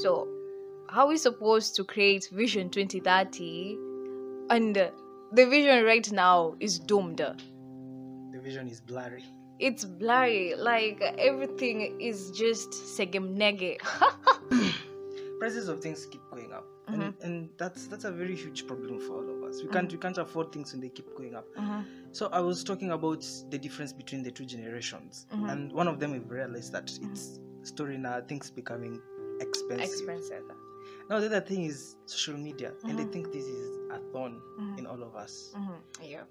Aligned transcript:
So, 0.00 0.26
how 0.88 1.02
are 1.04 1.08
we 1.08 1.18
supposed 1.18 1.76
to 1.76 1.84
create 1.84 2.28
Vision 2.32 2.70
2030 2.70 3.76
and 4.48 4.74
the 4.74 5.46
vision 5.46 5.84
right 5.84 6.10
now 6.10 6.54
is 6.58 6.78
doomed? 6.78 7.18
The 7.18 8.40
vision 8.40 8.66
is 8.66 8.80
blurry. 8.80 9.24
It's 9.58 9.84
blurry, 9.84 10.54
like 10.56 11.02
everything 11.18 12.00
is 12.00 12.30
just 12.30 12.70
segemnege. 12.70 13.76
Prices 15.38 15.68
of 15.68 15.82
things 15.82 16.06
keep 16.06 16.22
going 16.30 16.50
up. 16.54 16.64
Mm-hmm. 16.88 17.00
And, 17.02 17.14
and 17.22 17.48
that's 17.58 17.86
that's 17.86 18.04
a 18.04 18.10
very 18.10 18.34
huge 18.34 18.66
problem 18.66 19.00
for 19.00 19.16
all 19.18 19.36
of 19.36 19.42
us. 19.50 19.62
We 19.62 19.68
can't 19.68 19.92
we 19.92 19.98
can't 19.98 20.16
afford 20.16 20.50
things 20.50 20.72
when 20.72 20.80
they 20.80 20.88
keep 20.88 21.14
going 21.14 21.34
up. 21.34 21.46
Mhm. 21.56 21.84
So 22.12 22.28
I 22.32 22.40
was 22.40 22.64
talking 22.64 22.90
about 22.92 23.24
the 23.50 23.58
difference 23.58 23.92
between 23.92 24.22
the 24.22 24.30
two 24.30 24.46
generations, 24.46 25.26
Mhm. 25.30 25.52
and 25.52 25.72
one 25.72 25.88
of 25.88 26.00
them 26.00 26.12
we've 26.12 26.30
realized 26.30 26.72
that 26.72 26.90
it's 27.02 27.38
story 27.62 27.98
now 27.98 28.20
things 28.22 28.50
becoming 28.50 29.00
expensive. 29.78 30.08
Expensive. 30.18 30.56
Now 31.08 31.18
the 31.20 31.26
other 31.26 31.40
thing 31.40 31.64
is 31.64 31.96
social 32.06 32.36
media, 32.36 32.72
and 32.84 32.98
I 33.00 33.04
Mhm. 33.04 33.12
think 33.12 33.32
this 33.32 33.44
is 33.46 33.78
a 33.90 33.98
thorn 34.12 34.40
Mhm. 34.58 34.78
in 34.78 34.86
all 34.86 35.02
of 35.02 35.14
us. 35.16 35.52
Mhm. 35.56 35.80
Yeah. 36.02 36.24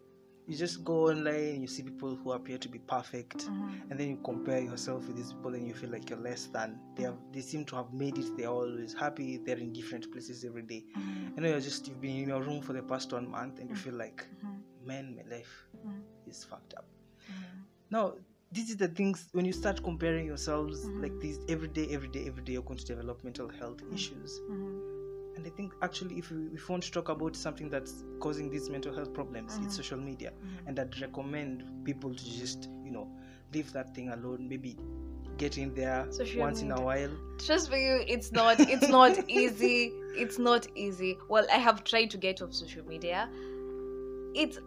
You 0.47 0.57
just 0.57 0.83
go 0.83 1.09
online, 1.09 1.61
you 1.61 1.67
see 1.67 1.83
people 1.83 2.15
who 2.15 2.31
appear 2.31 2.57
to 2.57 2.69
be 2.69 2.79
perfect, 2.79 3.45
Mhm. 3.47 3.91
and 3.91 3.99
then 3.99 4.09
you 4.09 4.17
compare 4.23 4.59
yourself 4.59 5.05
with 5.07 5.15
these 5.17 5.31
people, 5.33 5.53
and 5.53 5.67
you 5.67 5.75
feel 5.75 5.91
like 5.91 6.09
you're 6.09 6.19
less 6.19 6.47
than. 6.47 6.79
They 6.95 7.03
have 7.03 7.17
they 7.31 7.41
seem 7.41 7.65
to 7.65 7.75
have 7.75 7.93
made 7.93 8.17
it. 8.17 8.35
They're 8.37 8.49
always 8.49 8.93
happy. 8.93 9.37
They're 9.37 9.59
in 9.59 9.73
different 9.73 10.11
places 10.11 10.43
every 10.45 10.63
day. 10.63 10.85
Mhm. 10.95 11.35
You 11.35 11.41
know, 11.43 11.49
you're 11.49 11.59
just 11.61 11.87
you've 11.87 12.01
been 12.01 12.15
in 12.23 12.29
your 12.29 12.41
room 12.41 12.61
for 12.61 12.73
the 12.73 12.81
past 12.81 13.11
one 13.13 13.29
month, 13.29 13.59
and 13.59 13.69
you 13.69 13.75
feel 13.75 13.93
like, 13.95 14.25
man, 14.83 15.15
my 15.15 15.23
life 15.35 15.67
is 16.25 16.43
fucked 16.43 16.73
up. 16.75 16.85
Now, 17.91 18.15
this 18.51 18.69
is 18.69 18.77
the 18.77 18.87
things 18.87 19.29
when 19.33 19.45
you 19.45 19.53
start 19.53 19.83
comparing 19.83 20.25
yourselves 20.25 20.85
Mhm. 20.85 21.01
like 21.03 21.19
this 21.19 21.39
every 21.47 21.67
day, 21.67 21.87
every 21.91 22.07
day, 22.09 22.25
every 22.27 22.43
day, 22.43 22.53
you're 22.53 22.63
going 22.63 22.79
to 22.79 22.85
develop 22.85 23.23
mental 23.23 23.47
health 23.47 23.81
issues. 23.93 24.39
Mhm. 24.49 25.35
And 25.37 25.45
I 25.47 25.49
think 25.51 25.73
actually, 25.81 26.17
if 26.17 26.31
we, 26.31 26.47
if 26.53 26.67
we 26.67 26.73
want 26.73 26.83
to 26.83 26.91
talk 26.91 27.09
about 27.09 27.35
something 27.35 27.69
that's 27.69 28.03
causing 28.19 28.49
these 28.49 28.69
mental 28.69 28.93
health 28.93 29.13
problems, 29.13 29.57
it's 29.63 29.75
social 29.75 29.99
media. 29.99 30.31
Mhm. 30.31 30.67
And 30.67 30.79
I'd 30.79 30.99
recommend 30.99 31.63
people 31.85 32.13
to 32.13 32.25
just, 32.39 32.67
you 32.83 32.91
know, 32.91 33.07
leave 33.53 33.71
that 33.73 33.95
thing 33.95 34.09
alone. 34.09 34.47
Maybe 34.49 34.77
get 35.37 35.57
in 35.57 35.73
there 35.73 36.05
Social 36.11 36.41
once 36.41 36.61
in 36.61 36.71
a 36.71 36.75
media. 36.75 36.85
while. 36.85 37.11
Trust 37.45 37.71
me, 37.71 37.77
it's 38.07 38.31
not. 38.33 38.59
It's 38.59 38.89
not 38.89 39.17
easy. 39.29 39.93
It's 40.17 40.37
not 40.39 40.67
easy. 40.75 41.17
Well, 41.29 41.45
I 41.53 41.57
have 41.57 41.83
tried 41.85 42.09
to 42.11 42.17
get 42.17 42.41
off 42.41 42.53
social 42.53 42.83
media. 42.85 43.29
It's. 44.35 44.59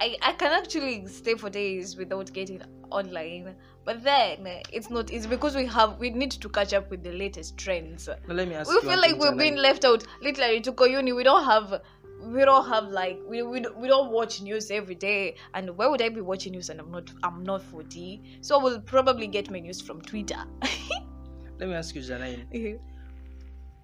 I, 0.00 0.16
I 0.22 0.32
can 0.34 0.52
actually 0.52 1.06
stay 1.06 1.34
for 1.34 1.50
days 1.50 1.96
without 1.96 2.32
getting 2.32 2.62
online, 2.90 3.56
but 3.84 4.02
then 4.04 4.46
it's 4.72 4.90
not 4.90 5.10
easy 5.12 5.28
because 5.28 5.56
we 5.56 5.66
have 5.66 5.98
we 5.98 6.10
need 6.10 6.30
to 6.30 6.48
catch 6.48 6.72
up 6.72 6.90
with 6.90 7.02
the 7.02 7.12
latest 7.12 7.56
trends. 7.56 8.08
Now, 8.08 8.34
let 8.34 8.48
me 8.48 8.54
ask 8.54 8.70
you. 8.70 8.76
we 8.80 8.88
feel 8.88 9.00
like 9.00 9.18
we're 9.18 9.34
being 9.34 9.54
Janai. 9.56 9.62
left 9.62 9.84
out. 9.84 10.04
Literally, 10.22 10.60
to 10.60 10.72
go 10.72 10.84
uni, 10.84 11.12
we 11.12 11.24
don't 11.24 11.44
have. 11.44 11.82
We 12.20 12.44
don't 12.44 12.68
have 12.68 12.88
like 12.88 13.18
we, 13.28 13.42
we, 13.42 13.60
don't- 13.60 13.76
we 13.78 13.86
don't 13.86 14.10
watch 14.10 14.40
news 14.40 14.70
every 14.72 14.96
day, 14.96 15.36
and 15.54 15.76
where 15.76 15.88
would 15.90 16.02
I 16.02 16.08
be 16.08 16.20
watching 16.20 16.52
news 16.52 16.68
and 16.68 16.80
I'm 16.80 16.90
not 16.90 17.10
I'm 17.22 17.42
not 17.44 17.62
forty? 17.62 18.38
So 18.40 18.58
I 18.58 18.62
will 18.62 18.80
probably 18.80 19.26
get 19.26 19.50
my 19.50 19.60
news 19.60 19.80
from 19.80 20.00
Twitter. 20.00 20.42
Let 21.58 21.68
me 21.68 21.74
ask 21.74 21.94
you, 21.94 22.02
Janine. 22.02 22.78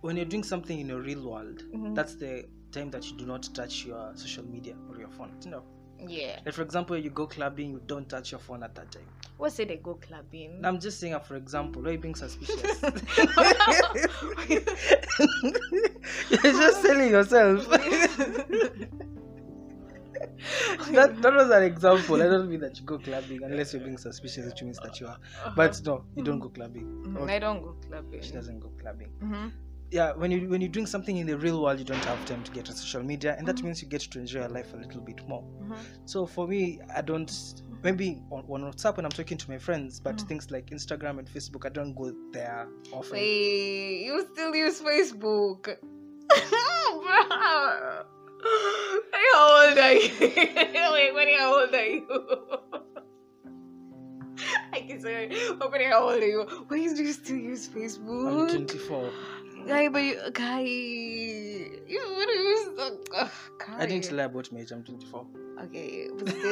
When 0.01 0.17
you're 0.17 0.27
doing 0.27 0.43
something 0.45 0.79
in 0.79 0.91
a 0.91 1.01
real 1.01 1.23
world, 1.29 1.63
Mhm. 1.73 1.95
that's 1.95 2.15
the 2.17 2.45
time 2.73 2.91
that 2.91 3.11
you 3.11 3.17
do 3.17 3.25
not 3.25 3.49
touch 3.55 3.87
your 3.87 4.13
social 4.17 4.45
media 4.45 4.75
or 4.91 4.99
your 4.99 5.09
phone. 5.09 5.31
You 5.45 5.51
know, 5.53 5.63
yeah. 6.09 6.41
like 6.45 6.55
for 6.55 6.63
example, 6.63 6.97
you 6.97 7.11
go 7.11 7.27
clubbing, 7.27 7.71
you 7.71 7.81
don't 7.87 8.09
touch 8.09 8.33
your 8.33 8.41
phone 8.41 8.63
at 8.63 8.75
that 8.75 8.91
time. 8.91 9.03
What's 9.37 9.59
it? 9.59 9.69
They 9.69 9.77
go 9.77 9.95
clubbing. 9.95 10.61
I'm 10.65 10.79
just 10.79 11.01
saying, 11.01 11.15
uh, 11.15 11.19
for 11.19 11.37
example, 11.37 11.83
why 11.83 11.91
are 11.91 11.93
you 11.93 11.99
being 11.99 12.15
suspicious? 12.15 12.83
You're 16.31 16.53
just 16.53 16.83
selling 16.83 17.11
yourself. 17.11 17.69
that, 20.93 21.23
that 21.23 21.35
was 21.35 21.51
an 21.51 21.63
example. 21.63 22.17
I 22.23 22.27
don't 22.27 22.49
mean 22.49 22.61
that 22.61 22.79
you 22.79 22.85
go 22.85 22.99
clubbing 22.99 23.43
unless 23.43 23.73
you're 23.73 23.83
being 23.83 23.99
suspicious, 23.99 24.47
which 24.47 24.63
means 24.63 24.79
that 24.83 25.01
you 25.01 25.07
are. 25.07 25.19
But 25.57 25.81
no, 25.85 26.05
you 26.17 26.23
don't 26.23 26.39
go 26.39 26.49
clubbing. 26.49 27.17
Okay, 27.19 27.37
I 27.37 27.39
don't 27.39 27.63
go 27.63 27.77
clubbing. 27.89 28.23
She 28.23 28.33
doesn't 28.33 28.61
go 28.61 28.71
clubbing. 28.81 29.11
Mhm. 29.23 29.53
Yeah, 29.95 30.11
when 30.15 30.33
you 30.33 30.49
when 30.49 30.61
you're 30.61 30.73
doing 30.79 30.87
something 30.87 31.17
in 31.19 31.27
the 31.29 31.39
real 31.39 31.63
world, 31.63 31.79
you 31.79 31.85
don't 31.85 32.05
have 32.07 32.25
time 32.25 32.43
to 32.43 32.51
get 32.51 32.69
on 32.69 32.75
social 32.75 33.05
media, 33.05 33.37
and 33.39 33.47
that 33.47 33.59
Mhm. 33.59 33.63
means 33.65 33.81
you 33.81 33.87
get 33.89 34.01
to 34.01 34.19
enjoy 34.19 34.41
your 34.41 34.49
life 34.49 34.75
a 34.75 34.77
little 34.77 35.01
bit 35.01 35.21
more. 35.29 35.45
Mhm. 35.63 35.77
So 36.05 36.27
for 36.27 36.49
me, 36.49 36.81
I 36.93 37.01
don't 37.01 37.31
maybe 37.85 38.21
on, 38.33 38.43
on 38.49 38.63
WhatsApp 38.73 38.97
when 38.97 39.05
I'm 39.07 39.13
talking 39.13 39.39
to 39.39 39.49
my 39.49 39.59
friends, 39.59 40.01
but 40.01 40.17
Mhm. 40.17 40.27
things 40.29 40.51
like 40.51 40.67
Instagram 40.71 41.21
and 41.21 41.29
Facebook, 41.29 41.65
I 41.65 41.69
don't 41.69 41.95
go 41.95 42.13
there 42.33 42.67
often. 42.93 43.13
Wait, 43.13 44.05
you 44.07 44.27
still 44.33 44.53
use 44.57 44.81
Facebook? 44.81 45.77
Bruh. 47.05 48.05
How 49.33 49.69
old 49.69 49.79
are 49.79 49.93
you? 49.93 50.11
Wait, 50.21 51.13
what? 51.15 51.29
How 51.39 51.61
old 51.61 51.73
are 51.73 51.87
you? 51.87 52.07
I 54.73 54.81
can 54.81 55.01
say, 55.01 55.29
but 55.59 55.81
how 55.83 56.05
old 56.11 56.23
are 56.23 56.27
you? 56.27 56.43
Why 56.69 56.79
do 56.95 57.03
you 57.03 57.13
still 57.13 57.37
use 57.37 57.69
Facebook? 57.69 58.27
I'm 58.29 58.49
24. 58.49 59.13
Guy, 59.67 59.89
but 59.89 60.03
you, 60.03 60.21
guy, 60.33 60.61
you 60.61 61.83
you 61.89 62.01
use? 62.01 62.69
Ugh, 63.17 63.31
I 63.79 63.87
didn't 63.87 64.13
lie 64.13 64.25
about 64.25 64.53
my 64.53 64.61
age. 64.61 64.73
I'm 64.73 64.83
24. 64.85 65.27
Okay, 65.65 66.09
but 66.19 66.29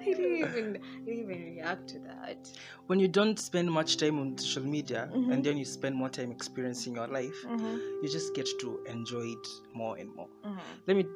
I 0.00 0.04
didn't 0.04 0.36
even, 0.38 0.76
I 0.76 1.04
didn't 1.04 1.20
even 1.30 1.44
react 1.56 1.88
to 1.88 1.98
that. 2.00 2.48
when 2.86 2.98
you 3.00 3.08
don't 3.08 3.38
spend 3.38 3.70
much 3.70 3.96
time 3.96 4.18
on 4.20 4.38
social 4.38 4.62
media 4.64 5.08
Mhm. 5.12 5.32
and 5.32 5.44
then 5.44 5.56
you 5.58 5.64
spend 5.64 5.94
more 5.96 6.08
time 6.08 6.30
experiencing 6.30 6.94
your 6.94 7.08
life, 7.08 7.36
Mm-hmm. 7.44 7.76
you 8.02 8.08
just 8.08 8.34
get 8.34 8.48
to 8.60 8.80
enjoy 8.86 9.24
it 9.36 9.46
more 9.74 9.96
and 9.98 10.14
more. 10.14 10.28
Mm-hmm. 10.44 10.58
Let 10.86 10.96
me. 10.96 11.06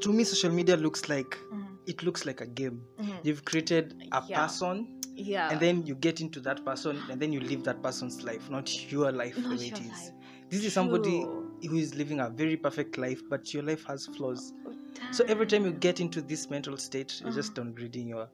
To 0.00 0.12
me, 0.12 0.24
social 0.24 0.50
media 0.50 0.76
looks 0.76 1.08
like 1.08 1.36
Mm-hmm. 1.52 1.71
It 1.86 2.02
looks 2.02 2.26
like 2.26 2.40
a 2.40 2.46
game. 2.46 2.82
Mm-hmm. 2.98 3.12
You've 3.22 3.44
created 3.44 3.94
a 4.12 4.22
Yeah. 4.28 4.46
person, 4.46 4.86
Yeah. 5.16 5.50
and 5.50 5.60
then 5.60 5.86
you 5.86 5.94
get 5.94 6.20
into 6.20 6.40
that 6.40 6.64
person, 6.64 7.02
and 7.10 7.20
then 7.20 7.32
you 7.32 7.40
live 7.40 7.62
that 7.64 7.82
person's 7.82 8.22
life, 8.24 8.48
not 8.50 8.90
your 8.90 9.12
life 9.12 9.36
Not 9.36 9.50
the 9.50 9.56
your 9.56 9.74
it 9.74 9.80
is. 9.80 9.88
life. 9.88 10.10
This 10.50 10.64
is 10.64 10.72
somebody 10.72 11.20
who 11.68 11.76
is 11.76 11.94
living 11.94 12.20
a 12.20 12.28
very 12.28 12.56
perfect 12.56 12.98
life, 12.98 13.20
but 13.30 13.52
your 13.54 13.62
life 13.62 13.84
has 13.84 14.06
flaws. 14.06 14.52
Oh, 14.66 14.74
So 15.12 15.24
every 15.28 15.46
time 15.46 15.64
you 15.64 15.72
get 15.72 16.00
into 16.00 16.20
this 16.22 16.48
mental 16.50 16.76
state, 16.76 17.20
you're 17.20 17.32
just 17.32 17.58
Uh-huh. 17.58 17.64
downgrading 17.70 18.08
your 18.08 18.28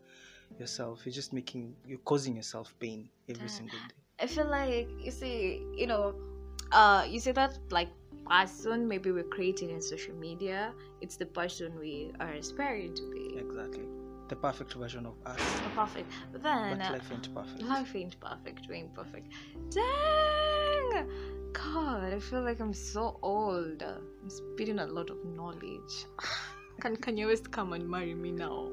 yourself. 0.59 1.03
You're 1.05 1.13
just 1.15 1.33
making 1.33 1.77
you're 1.87 2.01
causing 2.05 2.37
yourself 2.37 2.75
pain 2.81 3.09
every 3.29 3.47
Damn. 3.47 3.49
single 3.49 3.79
day. 3.79 3.95
I 4.21 4.27
feel 4.27 4.47
like 4.51 4.89
you 5.05 5.11
see, 5.11 5.63
you 5.77 5.87
know, 5.87 6.15
uh, 6.73 7.07
you 7.09 7.21
see 7.21 7.33
that 7.33 7.59
like 7.71 7.89
person 8.29 8.89
maybe 8.89 9.11
we're 9.11 9.23
creating 9.25 9.71
in 9.71 9.81
social 9.81 10.15
media. 10.15 10.73
It's 11.01 11.17
the 11.17 11.27
person 11.27 11.79
we 11.79 12.13
are 12.21 12.33
aspiring 12.33 12.95
to 12.95 13.11
be. 13.11 13.37
Exactly. 13.39 13.85
The 14.29 14.37
perfect 14.37 14.75
version 14.75 15.07
of 15.07 15.15
us. 15.25 15.41
Perfect. 15.75 16.11
But 16.33 16.43
then 16.43 16.79
But 16.79 16.87
uh, 16.87 16.93
life 16.93 17.11
ain't 17.13 17.35
perfect. 17.35 17.63
life 17.63 17.97
ain't 17.97 18.21
perfect. 18.21 18.67
We 18.69 18.77
ain't 18.77 18.95
perfect. 18.95 19.33
Dang. 19.71 21.09
God, 21.55 22.13
I 22.13 22.19
feel 22.19 22.43
like 22.43 22.61
I'm 22.61 22.75
so 22.75 23.19
old. 23.23 23.83
I'm 23.83 24.29
spitting 24.29 24.81
a 24.81 24.87
lot 24.87 25.09
of 25.11 25.25
knowledge. 25.25 26.07
Can 26.81 26.97
Kanye 26.97 27.27
West 27.27 27.51
come 27.51 27.73
and 27.73 27.89
marry 27.89 28.15
me 28.15 28.31
now? 28.31 28.71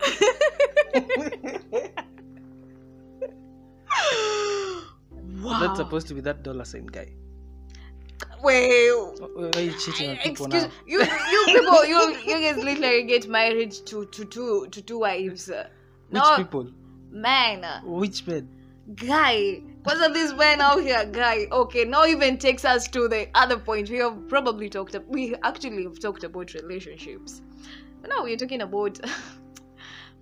wow. 5.42 5.58
That's 5.60 5.78
supposed 5.78 6.08
to 6.08 6.14
be 6.14 6.20
that 6.20 6.42
dollar 6.42 6.64
sign 6.64 6.86
guy. 6.86 7.12
Wait. 8.42 8.90
Why 9.34 9.50
are 9.54 9.60
you 9.60 9.72
cheating 9.78 10.10
on 10.10 10.16
people 10.18 10.46
Excuse 10.46 10.64
now? 10.64 10.70
you, 10.86 11.00
you 11.00 11.44
people, 11.46 11.84
you, 11.84 12.16
you 12.26 12.40
guys 12.40 12.56
literally 12.62 13.02
get 13.04 13.28
married 13.28 13.72
to 13.86 14.06
to 14.06 14.24
two 14.24 14.66
to 14.70 14.82
two 14.82 14.98
wives. 15.00 15.48
Which 15.48 15.66
No, 16.10 16.36
people? 16.36 16.70
man, 17.10 17.64
Which 17.84 18.26
men? 18.26 18.48
guy. 18.94 19.62
What's 19.82 20.00
up, 20.00 20.12
this 20.12 20.32
man 20.34 20.60
out 20.60 20.82
here, 20.82 21.04
guy? 21.06 21.46
Okay, 21.50 21.84
now 21.84 22.04
even 22.04 22.36
takes 22.38 22.64
us 22.64 22.86
to 22.88 23.08
the 23.08 23.28
other 23.34 23.58
point. 23.58 23.88
We 23.88 23.98
have 23.98 24.28
probably 24.28 24.68
talked. 24.68 24.94
ab- 24.94 25.06
We 25.08 25.34
actually 25.42 25.84
have 25.84 25.98
talked 26.00 26.22
about 26.24 26.52
relationships. 26.54 27.40
But 28.00 28.10
now 28.10 28.22
we're 28.24 28.36
talking 28.36 28.62
about. 28.62 28.98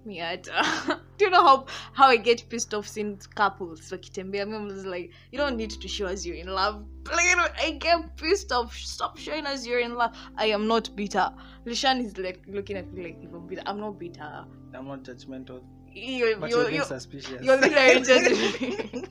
me 0.08 0.18
at 0.20 0.44
do 1.18 1.24
you 1.24 1.30
know 1.30 1.42
how 1.42 1.66
how 1.92 2.08
I 2.08 2.16
get 2.16 2.48
pissed 2.48 2.74
off 2.74 2.88
seeing 2.88 3.20
couples 3.34 3.90
wakitembea 3.90 4.48
me 4.48 4.56
I'm 4.56 4.68
just 4.70 4.86
like 4.86 5.10
you 5.30 5.38
don't 5.38 5.56
need 5.56 5.70
to 5.70 5.88
show 5.88 6.06
us 6.06 6.24
you're 6.26 6.36
in 6.36 6.48
love. 6.48 6.84
Like 7.08 7.58
I 7.58 7.70
get 7.70 8.16
pissed 8.18 8.52
off. 8.52 8.76
Stop 8.76 9.16
showing 9.16 9.46
us 9.46 9.66
you're 9.66 9.80
in 9.80 9.94
love. 9.94 10.14
I 10.36 10.46
am 10.46 10.66
not 10.66 10.94
bitter. 10.94 11.30
Lishan 11.64 12.04
is 12.04 12.18
like 12.18 12.42
looking 12.46 12.76
at 12.76 12.92
me 12.92 13.02
like 13.02 13.18
I'm 13.22 13.46
bitter. 13.46 13.62
I'm 13.64 13.80
not 13.80 13.98
bitter. 13.98 14.44
I'm 14.74 14.86
not 14.86 15.04
judgmental. 15.04 15.62
you 15.90 16.36
But 16.38 16.50
you 16.50 16.56
you're 16.56 16.66
being 16.66 16.76
you 16.76 16.84
suspicious. 16.84 17.42
you're 17.42 17.58
judging 18.10 19.08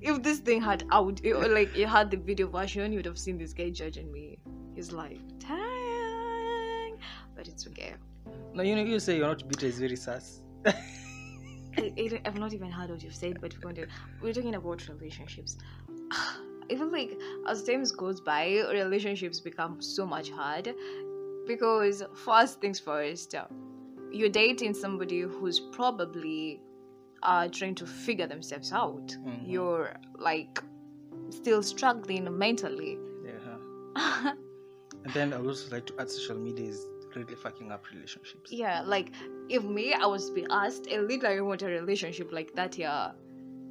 if 0.00 0.22
this 0.22 0.38
thing 0.38 0.62
had 0.62 0.84
out 0.90 1.20
or 1.26 1.48
like 1.48 1.76
you 1.76 1.86
had 1.86 2.10
the 2.10 2.16
video 2.16 2.48
version 2.48 2.92
you 2.92 2.98
would 2.98 3.06
have 3.06 3.18
seen 3.18 3.36
this 3.36 3.52
guy 3.52 3.68
judging 3.68 4.10
me. 4.10 4.38
He's 4.74 4.90
like 4.90 5.20
dang 5.38 6.98
but 7.34 7.48
it's 7.48 7.66
okay 7.66 7.71
no, 8.54 8.62
you 8.62 8.76
know, 8.76 8.82
you 8.82 9.00
say 9.00 9.16
you're 9.16 9.26
not 9.26 9.48
bitter 9.48 9.66
is 9.66 9.78
very 9.78 9.96
sus. 9.96 10.42
I, 10.64 12.20
I've 12.24 12.38
not 12.38 12.52
even 12.52 12.70
heard 12.70 12.90
what 12.90 13.02
you've 13.02 13.14
said, 13.14 13.40
but 13.40 13.54
we're, 13.54 13.60
going 13.60 13.74
to, 13.76 13.86
we're 14.20 14.32
talking 14.32 14.54
about 14.54 14.86
relationships. 14.88 15.56
Feel 16.68 16.90
like 16.90 17.18
as 17.48 17.64
times 17.64 17.92
goes 17.92 18.20
by, 18.20 18.46
relationships 18.70 19.40
become 19.40 19.82
so 19.82 20.06
much 20.06 20.30
hard 20.30 20.74
because 21.46 22.02
first 22.14 22.60
things 22.60 22.78
first, 22.78 23.34
you're 24.10 24.28
dating 24.28 24.72
somebody 24.72 25.20
who's 25.20 25.60
probably 25.60 26.62
uh, 27.22 27.48
trying 27.48 27.74
to 27.74 27.86
figure 27.86 28.26
themselves 28.26 28.72
out. 28.72 29.08
Mhm. 29.08 29.42
You're 29.44 29.94
like 30.18 30.62
still 31.30 31.62
struggling 31.62 32.36
mentally. 32.38 32.98
Yeah. 33.24 34.32
And 35.04 35.12
then 35.14 35.32
I 35.32 35.38
would 35.38 35.48
also 35.48 35.74
like 35.74 35.86
to 35.86 35.94
add 35.98 36.08
social 36.08 36.38
media 36.38 36.68
is 36.68 36.86
really 37.16 37.34
fucking 37.34 37.70
up 37.72 37.84
relationships. 37.92 38.50
yeah, 38.52 38.82
like 38.82 39.12
if 39.48 39.62
me, 39.64 39.92
I 39.94 40.06
was 40.06 40.30
be 40.30 40.46
asked, 40.50 40.88
I 40.90 41.40
want 41.40 41.62
a 41.62 41.66
relationship 41.66 42.32
like 42.32 42.54
that. 42.54 42.78
Yeah, 42.78 43.12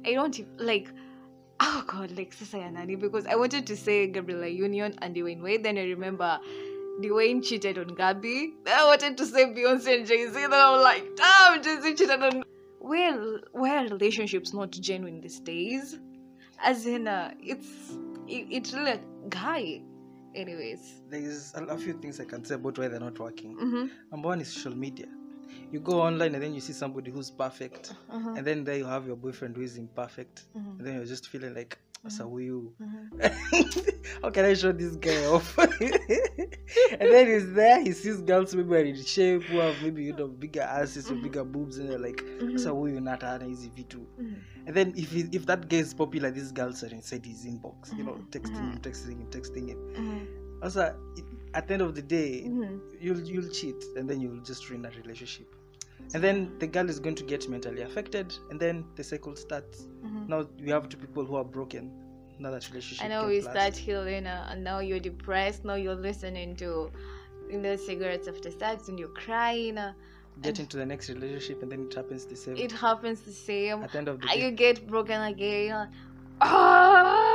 I 0.06 0.12
don't 0.12 0.38
like. 0.60 0.88
Oh 1.60 1.84
God, 1.86 2.10
like 2.12 2.32
Sasa 2.32 2.58
ya 2.58 2.70
nani? 2.70 2.96
Because 2.96 3.26
I 3.26 3.36
wanted 3.36 3.66
to 3.68 3.76
say 3.76 4.06
Gabrielle 4.08 4.46
Union 4.48 4.94
and 5.00 5.14
Dwyane 5.14 5.42
Wade, 5.42 5.62
then 5.62 5.78
I 5.78 5.84
remember 5.84 6.40
Dwyane 7.00 7.44
cheated 7.44 7.78
on 7.78 7.94
Gabby. 7.94 8.54
I 8.66 8.84
wanted 8.86 9.16
to 9.18 9.26
say 9.26 9.44
Beyonce 9.46 9.98
and 9.98 10.06
Jay 10.06 10.26
Z. 10.26 10.32
Then 10.32 10.52
I'm 10.52 10.82
like, 10.82 11.04
damn, 11.16 11.62
Jay 11.62 11.80
Z 11.80 11.94
cheated 11.94 12.22
on. 12.22 12.42
Well, 12.80 13.38
where 13.52 13.78
are 13.78 13.88
relationships 13.88 14.52
not 14.52 14.72
genuine 14.72 15.20
these 15.20 15.38
days? 15.40 15.98
As 16.60 16.84
in, 16.86 17.06
uh, 17.06 17.32
it's 17.40 17.68
it, 18.26 18.46
it's 18.50 18.72
really 18.72 18.92
a 18.92 19.00
guy. 19.28 19.82
Anyways, 20.34 21.02
There's 21.08 21.52
a, 21.54 21.64
a 21.64 21.78
few 21.78 21.94
things 21.94 22.20
I 22.20 22.24
can 22.24 22.44
say 22.44 22.54
about 22.54 22.78
why 22.78 22.88
they're 22.88 23.00
not 23.00 23.18
working. 23.18 23.56
mm-hmm. 23.56 23.86
Number 24.10 24.28
one 24.28 24.40
is 24.40 24.52
social 24.52 24.74
media. 24.76 25.06
You 25.70 25.80
go 25.80 26.00
online 26.02 26.34
and 26.34 26.42
then 26.42 26.54
you 26.54 26.60
see 26.60 26.72
somebody 26.72 27.10
who's 27.10 27.30
perfect, 27.30 27.92
Uh-huh. 28.10 28.34
and 28.36 28.46
then 28.46 28.64
there 28.64 28.76
you 28.76 28.86
have 28.86 29.06
your 29.06 29.16
boyfriend 29.16 29.56
who 29.56 29.62
is 29.62 29.76
imperfect, 29.76 30.44
Mhm. 30.56 30.78
and 30.78 30.86
then 30.86 30.94
you're 30.96 31.04
just 31.04 31.28
feeling 31.28 31.54
like, 31.54 31.78
you. 32.10 32.72
Mhm. 32.80 33.92
How 34.22 34.30
can 34.30 34.44
I 34.44 34.54
show 34.54 34.72
this 34.72 34.96
guy 34.96 35.24
off? 35.26 35.56
and 35.58 37.12
then 37.12 37.26
he's 37.28 37.52
there, 37.52 37.80
he 37.82 37.92
sees 37.92 38.20
girls 38.20 38.54
maybe 38.54 38.74
are 38.74 38.84
in 38.84 39.02
shape, 39.02 39.42
who 39.44 39.58
have 39.58 39.80
maybe 39.82 40.02
you 40.04 40.12
know 40.14 40.26
bigger 40.28 40.62
asses 40.62 41.10
or 41.10 41.14
bigger 41.14 41.44
boobs, 41.44 41.78
and 41.78 41.88
they're 41.90 41.98
like, 41.98 42.20
who 42.74 42.86
you 42.88 43.00
not 43.00 43.22
had 43.22 43.42
easy 43.42 43.70
V2. 43.70 43.96
Mhm. 44.20 44.34
And 44.66 44.76
then 44.76 44.92
if 44.96 45.10
he, 45.12 45.28
if 45.32 45.46
that 45.46 45.68
guy 45.68 45.78
is 45.78 45.94
popular, 45.94 46.30
these 46.30 46.52
girls 46.52 46.82
are 46.84 46.88
inside 46.88 47.24
his 47.26 47.44
inbox, 47.46 47.96
you 47.96 48.04
know, 48.04 48.18
texting 48.30 48.56
him, 48.72 48.78
texting 48.80 49.18
him, 49.20 49.26
texting 49.30 49.68
him. 49.68 50.28
Also, 50.62 50.94
at 51.54 51.66
the 51.68 51.74
end 51.74 51.82
of 51.82 51.94
the 51.94 52.02
day, 52.02 52.42
you'll 53.00 53.20
you'll 53.20 53.48
cheat, 53.50 53.82
and 53.96 54.08
then 54.08 54.20
you'll 54.20 54.42
just 54.42 54.68
ruin 54.70 54.82
that 54.82 54.96
relationship. 54.96 55.54
And 56.14 56.22
then 56.22 56.52
the 56.58 56.66
girl 56.66 56.90
is 56.90 57.00
going 57.00 57.14
to 57.16 57.24
get 57.24 57.48
mentally 57.48 57.82
affected, 57.82 58.34
and 58.50 58.60
then 58.60 58.84
the 58.96 59.04
cycle 59.04 59.34
starts. 59.36 59.86
Mhm. 60.04 60.28
Now 60.28 60.46
we 60.60 60.70
have 60.70 60.88
two 60.88 60.98
people 60.98 61.24
who 61.24 61.36
are 61.36 61.44
broken. 61.44 61.90
Now 62.38 62.50
that 62.50 62.68
relationship. 62.70 63.04
I 63.04 63.08
know 63.08 63.26
we 63.28 63.40
last. 63.40 63.50
start 63.50 63.76
healing, 63.76 64.26
uh, 64.26 64.48
and 64.50 64.64
now 64.64 64.80
you're 64.80 65.00
depressed. 65.00 65.64
Now 65.64 65.74
you're 65.74 65.94
listening 65.94 66.56
to 66.56 66.90
you 67.50 67.58
know, 67.58 67.76
cigarettes 67.76 68.28
after 68.28 68.50
sex, 68.50 68.88
and 68.88 68.98
you're 68.98 69.08
crying. 69.08 69.78
Uh, 69.78 69.92
get 70.40 70.58
into 70.58 70.76
the 70.76 70.86
next 70.86 71.08
relationship, 71.10 71.62
and 71.62 71.70
then 71.70 71.86
it 71.86 71.94
happens 71.94 72.24
the 72.24 72.36
same. 72.36 72.56
it 72.56 72.72
happens 72.72 73.20
the 73.20 73.32
same. 73.32 73.82
At 73.82 73.92
the 73.92 73.98
end 73.98 74.08
of 74.08 74.20
the 74.20 74.26
day. 74.26 74.44
you 74.44 74.50
get 74.50 74.86
broken 74.86 75.20
again. 75.20 75.88
Ugh! 76.40 77.28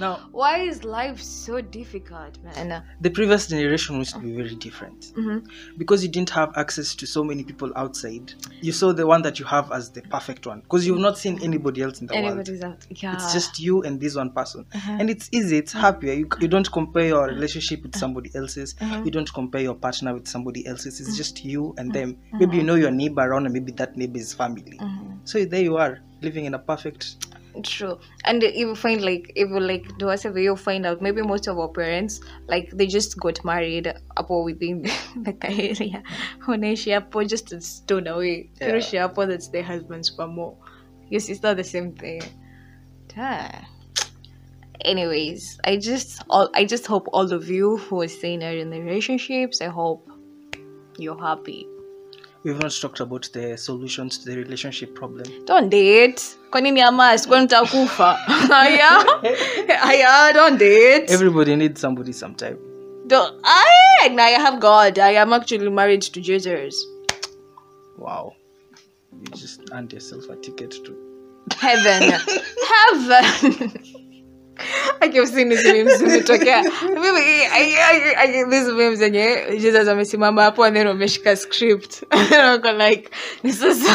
Now, 0.00 0.28
Why 0.32 0.58
is 0.60 0.84
life 0.84 1.20
so 1.20 1.60
difficult, 1.60 2.38
man? 2.42 2.82
the 3.00 3.10
previous 3.10 3.46
generation 3.48 3.96
used 3.96 4.14
to 4.14 4.20
be 4.20 4.32
very 4.34 4.54
different 4.54 5.12
Mhm. 5.16 5.46
because 5.78 6.02
you 6.04 6.10
didn't 6.10 6.30
have 6.30 6.52
access 6.56 6.94
to 6.94 7.06
so 7.06 7.22
many 7.24 7.42
people 7.44 7.70
outside. 7.76 8.32
You 8.60 8.72
saw 8.72 8.92
the 8.92 9.06
one 9.06 9.22
that 9.22 9.38
you 9.38 9.44
have 9.46 9.70
as 9.72 9.90
the 9.90 10.02
perfect 10.02 10.46
one 10.46 10.60
because 10.60 10.86
you've 10.86 10.98
not 10.98 11.18
seen 11.18 11.40
anybody 11.42 11.82
else 11.82 12.00
in 12.00 12.06
the 12.06 12.14
world. 12.14 12.48
Out. 12.62 12.86
Yeah. 12.90 13.14
It's 13.14 13.32
just 13.32 13.58
you 13.60 13.82
and 13.82 14.00
this 14.00 14.14
one 14.16 14.30
person. 14.30 14.64
Uh-huh. 14.74 14.96
And 15.00 15.10
it's 15.10 15.28
easy, 15.32 15.56
it's 15.58 15.72
happier. 15.72 16.12
You, 16.14 16.28
you 16.40 16.48
don't 16.48 16.70
compare 16.70 17.06
your 17.08 17.26
relationship 17.26 17.82
with 17.82 17.96
somebody 17.96 18.30
else's. 18.34 18.74
Uh-huh. 18.80 19.02
You 19.04 19.10
don't 19.10 19.32
compare 19.32 19.62
your 19.62 19.74
partner 19.74 20.14
with 20.14 20.28
somebody 20.28 20.66
else's. 20.66 21.00
It's 21.00 21.16
just 21.16 21.44
you 21.44 21.74
and 21.78 21.92
them. 21.92 22.16
Maybe 22.32 22.56
you 22.58 22.62
know 22.62 22.74
your 22.76 22.90
neighbor 22.90 23.22
around 23.22 23.46
and 23.46 23.52
maybe 23.52 23.72
that 23.72 23.96
neighbor's 23.96 24.32
family. 24.32 24.78
So 25.24 25.44
there 25.44 25.62
you 25.62 25.76
are, 25.76 26.00
living 26.20 26.44
in 26.46 26.54
a 26.54 26.58
perfect. 26.58 27.16
True. 27.62 27.98
And 28.24 28.42
if 28.42 28.56
you 28.56 28.74
find 28.74 29.02
like 29.02 29.30
if 29.36 29.50
you 29.50 29.60
like 29.60 29.98
do 29.98 30.08
us 30.08 30.24
a 30.24 30.32
you 30.40 30.56
find 30.56 30.86
out 30.86 31.02
maybe 31.02 31.20
most 31.20 31.46
of 31.48 31.58
our 31.58 31.68
parents 31.68 32.20
like 32.48 32.70
they 32.70 32.86
just 32.86 33.18
got 33.20 33.44
married 33.44 33.92
hapo 34.16 34.44
within 34.44 34.82
the 35.16 35.36
area. 35.42 36.02
Wanaishi 36.46 36.92
hapo 36.98 37.28
just 37.28 37.52
a 37.52 37.60
stone 37.60 38.06
away. 38.06 38.50
Yeah. 38.60 38.68
Wanaishi 38.68 38.98
hapo 38.98 39.28
that's 39.28 39.48
their 39.48 39.62
husband's 39.62 40.08
for 40.08 40.26
more. 40.26 40.56
Yes, 41.10 41.28
it's 41.28 41.42
not 41.42 41.58
the 41.58 41.64
same 41.64 41.92
thing. 41.92 42.22
Ah. 43.18 43.68
Anyways, 44.80 45.60
I 45.64 45.76
just 45.76 46.22
all 46.30 46.48
I 46.54 46.64
just 46.64 46.86
hope 46.86 47.06
all 47.12 47.30
of 47.32 47.50
you 47.50 47.76
who 47.76 48.00
are 48.00 48.08
staying 48.08 48.42
out 48.42 48.56
in 48.56 48.70
the 48.70 48.80
relationships, 48.80 49.60
I 49.60 49.66
hope 49.66 50.08
you're 50.96 51.20
happy. 51.20 51.66
We've 52.44 52.58
not 52.58 52.72
talked 52.72 52.98
about 53.00 53.30
the 53.32 53.56
solutions 53.56 54.18
to 54.18 54.30
the 54.30 54.36
relationship 54.36 54.94
problem. 54.96 55.24
Don't 55.44 55.68
date. 55.70 56.36
Kwa 56.50 56.60
nini 56.60 56.82
amas? 56.82 57.26
Kwani 57.26 57.46
utakufa? 57.46 58.18
Aya. 58.50 59.04
Aya, 59.82 60.32
don't 60.32 60.58
date. 60.58 61.08
Everybody 61.08 61.56
needs 61.56 61.80
somebody 61.80 62.12
sometime. 62.12 62.58
Don't. 63.06 63.40
I, 63.44 64.08
I 64.18 64.30
have 64.30 64.60
God. 64.60 64.98
I 64.98 65.12
am 65.12 65.32
actually 65.32 65.70
married 65.70 66.02
to 66.02 66.20
Jesus. 66.20 66.84
Wow. 67.96 68.34
You 69.12 69.26
just 69.36 69.60
earned 69.72 69.92
yourself 69.92 70.28
a 70.28 70.36
ticket 70.36 70.72
to. 70.84 70.96
Heaven. 71.60 72.12
Heaven. 72.90 74.01
I 75.00 75.08
keep 75.08 75.26
seeing 75.26 75.48
these 75.48 75.64
memes 75.64 75.98
zimetokea. 75.98 76.62
Mimi 76.82 77.20
I- 77.52 77.76
I- 77.92 78.14
I- 78.18 78.44
these 78.50 78.72
memes 78.72 78.98
zenye 78.98 79.56
Jesus 79.60 79.88
amesimama 79.88 80.42
hapo 80.42 80.64
and 80.64 80.76
then 80.76 80.86
wameshika 80.86 81.36
script. 81.36 82.02
And 82.10 82.28
then 82.28 82.44
wako 82.46 82.72
like 82.72 83.10
ni 83.42 83.52
sasa. 83.52 83.92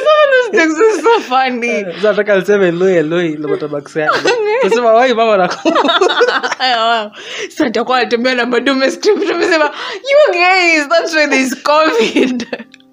Some 0.00 0.18
of 0.22 0.30
those 0.32 0.50
things 0.58 0.74
are 0.78 1.02
so 1.02 1.20
funny. 1.20 1.84
Sasa 1.84 2.12
nataka 2.12 2.36
niseme 2.40 2.68
Eloi, 2.68 2.96
Eloi, 2.96 3.36
lopata 3.36 3.68
box 3.70 3.96
yake. 3.96 4.18
Kusema 4.62 4.92
wai 4.94 5.14
mama 5.14 5.36
naku- 5.36 5.72
Aya, 6.62 6.78
wow. 6.84 7.10
Sasa 7.48 7.64
nitakuwa 7.64 8.00
natembea 8.02 8.34
na 8.34 8.46
madume 8.46 8.90
script 8.90 9.30
amesema 9.30 9.64
you 9.94 10.32
guys 10.32 10.88
that's 10.88 11.14
why 11.14 11.26
there's 11.26 11.54
covid 11.62 12.46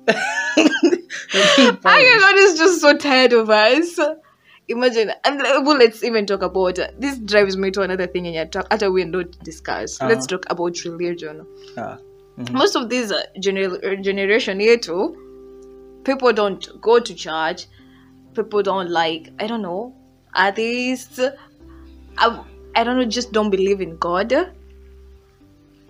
I 0.07 0.13
God 1.33 2.35
is 2.35 2.57
just 2.57 2.81
so 2.81 2.97
tired 2.97 3.33
of 3.33 3.49
us. 3.49 3.99
Imagine, 4.69 5.11
and 5.23 5.41
uh, 5.41 5.61
well, 5.63 5.77
let's 5.77 6.03
even 6.03 6.25
talk 6.25 6.41
about 6.41 6.77
uh, 6.77 6.87
this 6.99 7.17
drives 7.19 7.55
me 7.55 7.71
to 7.71 7.81
another 7.81 8.05
thing. 8.05 8.27
And 8.27 8.51
talk, 8.51 8.67
after 8.69 8.91
we 8.91 9.05
don't 9.05 9.31
discuss, 9.43 10.01
let's 10.01 10.25
Uh-huh. 10.25 10.37
talk 10.37 10.45
about 10.49 10.83
religion. 10.83 11.45
Ah, 11.77 11.97
mhm. 12.37 12.51
Most 12.51 12.75
of 12.75 12.89
these 12.89 13.11
uh, 13.11 13.21
gener- 13.39 13.79
uh, 13.91 13.95
generation 14.01 14.59
here 14.59 14.77
too, 14.77 15.15
people 16.03 16.33
don't 16.33 16.67
go 16.81 16.99
to 16.99 17.15
church. 17.15 17.67
People 18.35 18.61
don't 18.61 18.89
like 18.89 19.31
I 19.39 19.47
don't 19.47 19.61
know 19.61 19.95
atheists. 20.35 21.19
I, 22.17 22.43
I 22.75 22.83
don't 22.83 22.97
know, 22.97 23.05
just 23.05 23.31
don't 23.31 23.49
believe 23.49 23.81
in 23.81 23.97
God. 23.97 24.33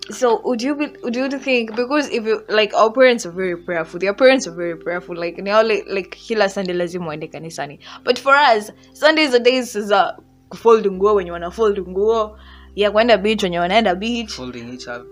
So 0.10 0.42
would 0.46 0.62
you 0.62 0.76
be, 0.76 0.88
would 1.04 1.16
you 1.16 1.30
think 1.30 1.76
because 1.76 2.10
if 2.10 2.26
you 2.26 2.44
like 2.48 2.74
our 2.74 2.92
parents 2.92 3.26
are 3.26 3.32
very 3.32 3.58
prayerful, 3.58 4.00
their 4.00 4.14
parents 4.14 4.48
are 4.48 4.56
very 4.56 4.78
prayerful. 4.78 5.16
Like 5.18 5.44
they 5.44 5.52
all 5.52 5.68
like, 5.68 5.86
like 5.90 6.12
kila 6.12 6.50
Sunday 6.50 6.74
lazima 6.74 7.08
waende 7.08 7.28
kanisani. 7.32 7.80
But 8.04 8.18
for 8.18 8.34
us, 8.34 8.72
Sundays 8.94 9.34
are 9.34 9.40
days 9.40 9.74
za 9.74 10.18
kufold 10.50 10.86
nguo 10.86 11.16
when 11.16 11.28
you 11.28 11.34
wanna 11.34 11.52
fold 11.52 11.78
nguo, 11.78 12.38
ya 12.76 12.92
kwenda 12.92 13.18
beach 13.22 13.44
when 13.44 13.54
you 13.54 13.60
want 13.60 13.74
wanaenda 13.74 14.00
beach. 14.00 14.32
Folding 14.32 14.74
each 14.74 14.88
other. 14.88 15.06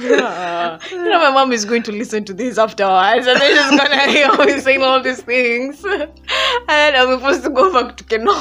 Yeah. 0.00 0.78
you 0.90 1.04
know, 1.04 1.18
my 1.18 1.30
mom 1.30 1.52
is 1.52 1.64
going 1.64 1.82
to 1.84 1.92
listen 1.92 2.24
to 2.24 2.32
this 2.32 2.58
afterwards, 2.58 3.26
and 3.26 3.40
then 3.40 3.50
she's 3.50 3.78
gonna 3.78 4.10
hear 4.10 4.32
me 4.46 4.60
saying 4.60 4.82
all 4.82 5.02
these 5.02 5.20
things, 5.22 5.84
and 6.68 6.68
then 6.68 6.96
I'm 6.96 7.18
supposed 7.18 7.42
to 7.44 7.50
go 7.50 7.72
back 7.72 7.96
to 7.96 8.04
Keno. 8.04 8.32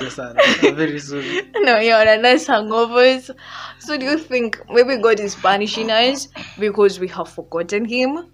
Yes. 0.00 0.16
Very 0.60 0.98
soon. 0.98 1.52
no, 1.56 1.78
you're 1.78 2.00
on 2.00 2.08
a 2.08 2.16
nice 2.16 2.46
hangovers. 2.46 3.30
So, 3.78 3.98
do 3.98 4.06
you 4.06 4.18
think 4.18 4.60
maybe 4.70 4.96
God 4.96 5.20
is 5.20 5.34
punishing 5.34 5.90
us 5.90 6.28
because 6.58 6.98
we 6.98 7.08
have 7.08 7.28
forgotten 7.28 7.84
Him? 7.84 8.30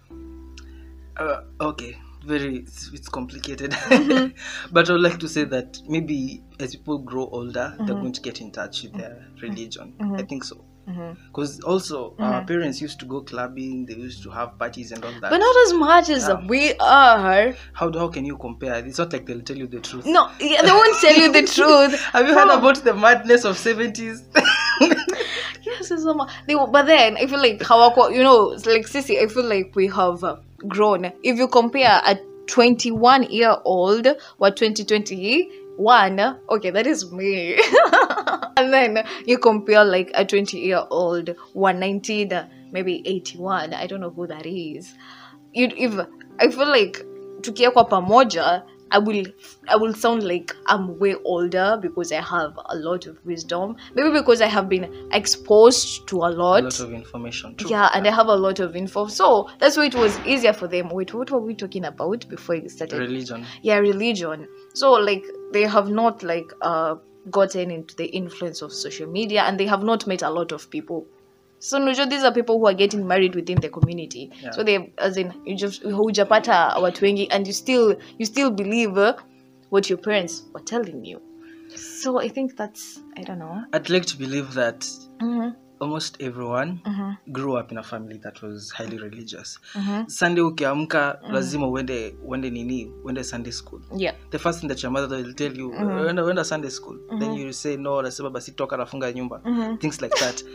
Uh, 1.16 1.40
okay, 1.60 1.96
very 2.25 2.58
it's, 2.58 2.90
it's 2.92 3.08
complicated, 3.08 3.72
mm-hmm. 3.72 4.36
but 4.72 4.88
I 4.88 4.92
would 4.92 5.00
like 5.00 5.18
to 5.18 5.28
say 5.28 5.44
that 5.44 5.78
maybe 5.88 6.42
as 6.60 6.76
people 6.76 6.98
grow 6.98 7.26
older, 7.28 7.75
they're 7.78 7.86
mm-hmm. 7.86 8.00
going 8.00 8.12
to 8.12 8.20
get 8.20 8.40
in 8.40 8.52
touch 8.52 8.82
with 8.82 8.92
their 8.92 9.10
mm-hmm. 9.10 9.40
religion. 9.40 9.94
I 10.16 10.22
think 10.22 10.44
so. 10.44 10.64
Mm-hmm. 10.88 11.20
Because 11.26 11.58
uh, 11.58 11.62
mm-hmm. 11.62 11.70
also 11.70 12.10
mm-hmm. 12.10 12.22
our 12.22 12.44
parents 12.44 12.80
used 12.80 13.00
to 13.00 13.06
go 13.06 13.20
clubbing, 13.20 13.86
they 13.86 13.94
used 13.94 14.22
to 14.22 14.30
have 14.30 14.58
parties 14.58 14.92
and 14.92 15.04
all 15.04 15.10
that. 15.20 15.30
But 15.30 15.38
not 15.38 15.56
as 15.66 15.72
much 15.74 16.10
as 16.10 16.28
um, 16.28 16.46
we 16.46 16.74
are. 16.74 17.54
How 17.72 17.92
how 17.92 18.08
can 18.08 18.24
you 18.24 18.36
compare? 18.36 18.84
It's 18.86 18.98
not 18.98 19.12
like 19.12 19.26
they'll 19.26 19.42
tell 19.42 19.56
you 19.56 19.66
the 19.66 19.80
truth. 19.80 20.06
No, 20.06 20.30
yeah, 20.38 20.62
they 20.62 20.70
won't 20.70 21.00
tell 21.00 21.14
you 21.14 21.32
the 21.32 21.42
truth. 21.54 22.00
Have 22.12 22.26
you 22.28 22.34
no. 22.34 22.38
heard 22.38 22.58
about 22.58 22.84
the 22.84 22.94
madness 22.94 23.44
of 23.44 23.58
seventies? 23.58 24.22
yes, 24.80 25.90
it's 25.90 26.02
so 26.02 26.14
much. 26.14 26.32
They, 26.46 26.54
but 26.54 26.86
then 26.86 27.16
I 27.16 27.26
feel 27.26 27.40
like 27.40 27.62
how 27.62 28.08
you 28.10 28.22
know, 28.22 28.52
it's 28.52 28.66
like 28.66 28.86
Sissy, 28.86 29.22
I 29.22 29.26
feel 29.26 29.44
like 29.44 29.74
we 29.74 29.88
have 29.88 30.22
grown. 30.68 31.06
If 31.22 31.36
you 31.36 31.48
compare 31.48 32.00
a 32.04 32.16
21 32.46 33.24
year 33.24 33.56
old 33.64 34.06
what 34.38 34.56
2020 34.56 35.65
one 35.76 36.37
okay 36.49 36.71
that 36.71 36.87
is 36.87 37.12
me 37.12 37.61
and 38.56 38.73
then 38.73 39.04
you 39.26 39.38
compare 39.38 39.85
like 39.85 40.11
a 40.14 40.25
20 40.25 40.59
year 40.59 40.83
old 40.90 41.35
119 41.52 42.49
maybe 42.73 43.02
81 43.06 43.75
i 43.75 43.87
don't 43.87 44.00
know 44.00 44.11
who 44.11 44.26
that 44.26 44.47
is 44.47 44.95
you 45.52 45.68
if 45.76 45.95
i 46.38 46.50
feel 46.50 46.68
like 46.68 47.04
tukiekwa 47.40 47.85
pamoja 47.85 48.62
I 48.90 48.99
will 48.99 49.25
I 49.68 49.76
will 49.76 49.95
sound 49.95 50.23
like 50.23 50.54
I'm 50.66 50.99
way 50.99 51.16
older 51.25 51.78
because 51.80 52.12
I 52.12 52.21
have 52.21 52.59
a 52.66 52.76
lot 52.76 53.06
of 53.06 53.18
wisdom. 53.25 53.76
Maybe 53.95 54.11
because 54.11 54.40
I 54.40 54.47
have 54.47 54.68
been 54.68 55.09
exposed 55.12 56.06
to 56.09 56.18
a 56.18 56.30
lot, 56.30 56.61
a 56.61 56.64
lot 56.64 56.80
of 56.80 56.92
information. 56.92 57.56
Too. 57.56 57.68
Yeah, 57.68 57.90
and 57.95 58.06
yeah. 58.06 58.12
I 58.12 58.14
have 58.14 58.28
a 58.28 58.35
lot 58.35 58.61
of 58.61 58.76
info. 58.76 59.09
So 59.09 59.49
that's 59.59 59.76
why 59.76 59.87
it 59.87 59.95
was 59.95 60.18
easier 60.21 60.52
for 60.52 60.68
them. 60.68 60.88
Wait, 60.90 61.12
what 61.12 61.30
were 61.30 61.40
we 61.40 61.54
talking 61.54 61.85
about 61.85 62.28
before 62.28 62.61
we 62.61 62.68
started? 62.68 62.99
Religion. 62.99 63.45
Yeah, 63.62 63.78
religion. 63.78 64.47
So 64.75 64.92
like 64.92 65.25
they 65.56 65.66
have 65.66 65.90
not 65.90 66.22
like 66.22 66.52
uh 66.60 66.94
gotten 67.30 67.70
into 67.70 67.96
the 67.96 68.04
influence 68.04 68.62
of 68.62 68.72
social 68.72 69.08
media 69.08 69.42
and 69.42 69.58
they 69.58 69.66
have 69.66 69.82
not 69.82 70.06
met 70.06 70.22
a 70.22 70.30
lot 70.30 70.52
of 70.52 70.70
people. 70.70 71.06
So 71.58 71.78
unajua 71.78 72.06
these 72.10 72.25
are 72.25 72.32
people 72.34 72.58
who 72.58 72.66
are 72.66 72.75
getting 72.75 73.06
married 73.06 73.34
within 73.34 73.60
the 73.60 73.68
community. 73.68 74.30
Yeah. 74.42 74.50
So 74.50 74.62
they 74.64 74.92
as 74.98 75.16
in 75.16 75.32
you 75.44 75.56
just 75.56 75.82
hujapata 75.82 76.76
watu 76.82 77.04
wengi 77.04 77.28
and 77.30 77.46
you 77.46 77.52
still 77.52 77.96
you 78.18 78.26
still 78.26 78.50
believe 78.50 79.00
uh, 79.00 79.14
what 79.70 79.90
your 79.90 80.00
parents 80.02 80.44
were 80.52 80.64
telling 80.64 81.04
you. 81.04 81.20
So 81.76 82.20
I 82.20 82.28
think 82.28 82.56
that's 82.56 83.00
I 83.16 83.22
don't 83.25 83.38
know. 83.38 83.64
I'd 83.72 83.90
like 83.90 84.06
to 84.06 84.18
believe 84.18 84.54
that 84.54 84.86
Mm-hmm. 85.20 85.65
Almost 85.80 86.23
everyone 86.23 86.80
Mm-hmm. 86.85 87.33
grew 87.33 87.56
up 87.56 87.73
in 87.73 87.78
a 87.78 87.83
family 87.83 88.18
that 88.18 88.42
was 88.42 88.71
highly 88.73 88.99
religious. 88.99 89.59
Mm-hmm. 89.75 90.09
Sunday 90.09 90.42
ukiamka 90.45 91.18
lazima 91.33 91.68
uende 91.68 92.16
uende 92.25 92.50
nini 92.50 92.92
uende 93.04 93.25
Sunday 93.25 93.52
school. 93.52 93.80
Yeah. 93.97 94.14
The 94.30 94.38
first 94.38 94.61
thing 94.61 94.68
that 94.68 94.83
your 94.83 94.92
mother 94.92 95.16
will 95.18 95.35
tell 95.35 95.59
you, 95.59 95.73
Mhm. 95.73 96.00
uenda 96.00 96.25
uenda 96.25 96.45
Sunday 96.45 96.71
school. 96.71 96.99
Then 97.18 97.30
Mhm. 97.30 97.38
you 97.40 97.52
say 97.52 97.76
no, 97.76 98.02
nasema 98.02 98.30
basi 98.30 98.52
toka 98.52 98.76
nafunga 98.76 99.12
nyumba. 99.12 99.40
Mm-hmm. 99.45 99.78
Things 99.78 100.00
like 100.02 100.14
that. 100.21 100.45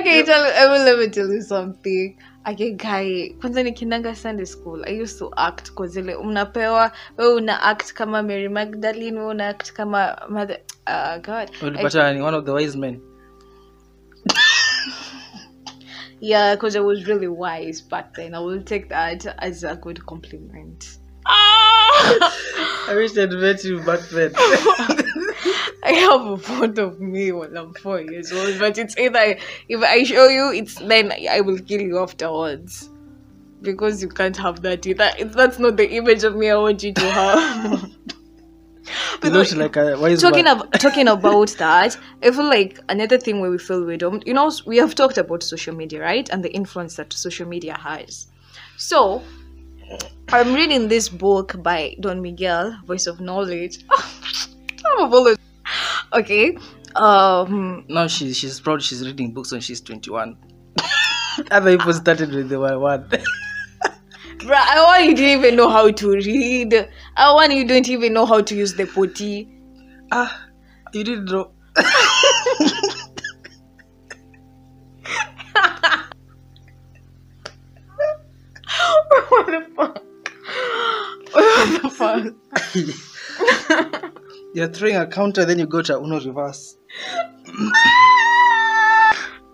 Okay, 0.00 0.22
tell 0.22 0.44
I 0.44 0.66
will 0.68 0.84
let 0.84 0.98
me 0.98 1.08
tell 1.08 1.28
you 1.32 1.42
something. 1.42 2.16
Okay, 2.48 2.72
guy, 2.72 3.28
kwanza 3.40 3.62
nikinanga 3.62 4.14
Sunday 4.14 4.46
school, 4.46 4.82
I 4.86 5.02
used 5.02 5.18
to 5.18 5.30
act 5.36 5.72
kwa 5.72 5.86
zile 5.86 6.14
unapewa 6.14 6.92
wewe 7.18 7.34
una 7.34 7.62
act 7.62 7.92
kama 7.92 8.22
Mary 8.22 8.48
Magdalene, 8.48 9.18
wewe 9.18 9.30
una 9.30 9.48
act 9.48 9.72
kama 9.72 10.16
mother 10.28 10.58
uh, 10.86 11.16
God. 11.22 11.50
I, 11.62 11.66
Ulipata 11.66 12.12
ni 12.14 12.22
one 12.22 12.36
of 12.36 12.44
the 12.44 12.52
wise 12.52 12.78
men. 12.78 13.00
yeah, 16.20 16.54
because 16.54 16.76
I 16.76 16.80
was 16.80 17.06
really 17.06 17.28
wise 17.28 17.82
back 17.82 18.14
then. 18.14 18.34
I 18.34 18.38
will 18.38 18.62
take 18.62 18.88
that 18.88 19.26
as 19.38 19.64
a 19.64 19.76
good 19.76 20.06
compliment. 20.06 20.98
I 21.90 22.94
wish 22.94 23.16
I'd 23.16 23.30
met 23.32 23.64
you 23.64 23.80
back 23.82 24.00
then. 24.10 24.32
I 25.84 25.92
have 25.92 26.26
a 26.26 26.36
photo 26.36 26.88
of 26.88 27.00
me 27.00 27.32
when 27.32 27.56
I'm 27.56 27.72
four 27.74 28.00
years 28.00 28.32
old, 28.32 28.58
but 28.58 28.76
it's 28.78 28.96
either 28.98 29.38
if 29.68 29.82
I 29.82 30.02
show 30.02 30.28
you, 30.28 30.52
it's 30.52 30.74
then 30.76 31.12
I 31.30 31.40
will 31.40 31.58
kill 31.58 31.80
you 31.80 31.98
afterwards. 31.98 32.90
Because 33.60 34.02
you 34.02 34.08
can't 34.08 34.36
have 34.36 34.62
that 34.62 34.86
either. 34.86 35.10
That's 35.24 35.58
not 35.58 35.76
the 35.76 35.90
image 35.90 36.22
of 36.22 36.36
me 36.36 36.50
I 36.50 36.56
want 36.56 36.82
you 36.82 36.92
to 36.94 37.10
have. 37.10 37.90
But 39.20 39.32
like 39.56 39.76
uh, 39.76 39.80
a 39.80 40.00
wise 40.00 40.20
talking 40.20 40.44
man. 40.44 40.60
ab- 40.60 40.72
talking 40.80 41.08
about 41.08 41.48
that, 41.58 41.98
I 42.22 42.30
feel 42.30 42.44
like 42.44 42.78
another 42.88 43.18
thing 43.18 43.40
where 43.40 43.50
we 43.50 43.58
feel 43.58 43.84
we 43.84 43.96
don't, 43.96 44.26
you 44.26 44.32
know, 44.32 44.50
we 44.64 44.76
have 44.78 44.94
talked 44.94 45.18
about 45.18 45.42
social 45.42 45.74
media, 45.74 46.00
right, 46.00 46.28
and 46.30 46.42
the 46.42 46.52
influence 46.52 46.96
that 46.96 47.12
social 47.12 47.46
media 47.46 47.76
has. 47.76 48.28
So, 48.76 49.22
I'm 50.30 50.52
reading 50.54 50.88
this 50.88 51.08
book 51.08 51.62
by 51.62 51.96
Don 52.00 52.20
Miguel, 52.20 52.78
Voice 52.86 53.06
of 53.06 53.20
Knowledge. 53.20 53.84
I'm 54.86 55.04
a 55.04 55.08
bullet. 55.08 55.38
Okay. 56.12 56.56
Um. 56.96 57.84
now 57.88 58.06
she's 58.06 58.36
she's 58.36 58.58
proud 58.60 58.82
she's 58.82 59.06
reading 59.06 59.32
books 59.32 59.52
when 59.52 59.60
she's 59.60 59.80
21 59.82 60.36
other 61.50 61.76
people 61.76 61.92
started 61.92 62.32
with 62.34 62.48
the 62.48 62.58
one 62.58 62.80
one 62.80 63.08
Bruh, 64.38 64.54
I 64.54 64.82
want 64.82 65.04
you 65.04 65.14
didn't 65.14 65.40
even 65.40 65.56
know 65.56 65.68
how 65.68 65.90
to 65.90 66.12
read. 66.12 66.88
I 67.16 67.32
want 67.34 67.52
you 67.52 67.66
don't 67.66 67.88
even 67.88 68.12
know 68.14 68.24
how 68.24 68.40
to 68.40 68.54
use 68.54 68.74
the 68.74 68.86
potty. 68.86 69.48
ah 70.12 70.48
you 70.92 71.04
didn't 71.04 71.26
know 71.26 71.52
the 79.50 79.66
fuck? 79.76 80.04
What 81.32 81.82
the 81.82 81.90
fuck? 81.90 82.34
you're 84.54 84.68
throwing 84.68 84.96
a 84.96 85.06
counter 85.06 85.44
then 85.44 85.58
you 85.58 85.66
go 85.66 85.82
to 85.82 85.98
uno 85.98 86.18
reverse 86.20 86.76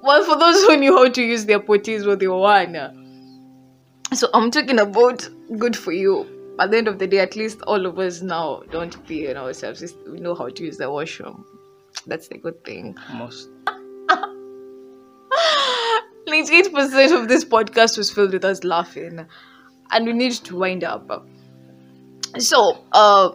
Well, 0.05 0.23
for 0.23 0.39
those 0.39 0.61
who 0.65 0.77
knew 0.77 0.95
how 0.95 1.09
to 1.09 1.23
use 1.23 1.47
their 1.47 1.61
potties, 1.61 2.07
what 2.07 2.19
they 2.19 2.29
won. 2.29 2.77
So 4.13 4.29
I'm 4.35 4.51
talking 4.51 4.79
about 4.79 5.27
good 5.57 5.75
for 5.75 5.93
you. 5.93 6.27
At 6.61 6.71
the 6.71 6.77
end 6.77 6.89
of 6.89 6.99
the 6.99 7.07
day, 7.07 7.21
at 7.21 7.37
least 7.37 7.63
all 7.63 7.87
of 7.87 7.99
us 7.99 8.21
now 8.21 8.65
don't 8.71 9.03
pee 9.07 9.29
in 9.29 9.39
ourselves. 9.39 9.83
We 10.07 10.21
know 10.21 10.35
how 10.35 10.51
to 10.51 10.63
use 10.63 10.77
the 10.77 10.91
washroom. 10.91 11.47
That's 12.07 12.29
the 12.29 12.37
good 12.37 12.63
thing. 12.65 12.99
most 13.15 13.49
98% 16.29 17.19
of 17.19 17.29
this 17.29 17.47
podcast 17.47 17.97
was 17.97 18.11
filled 18.11 18.35
with 18.35 18.45
us 18.45 18.63
laughing. 18.63 19.27
And 19.91 20.07
we 20.07 20.13
need 20.13 20.33
to 20.33 20.57
wind 20.57 20.85
up. 20.85 21.27
So, 22.39 22.79
uh, 22.93 23.31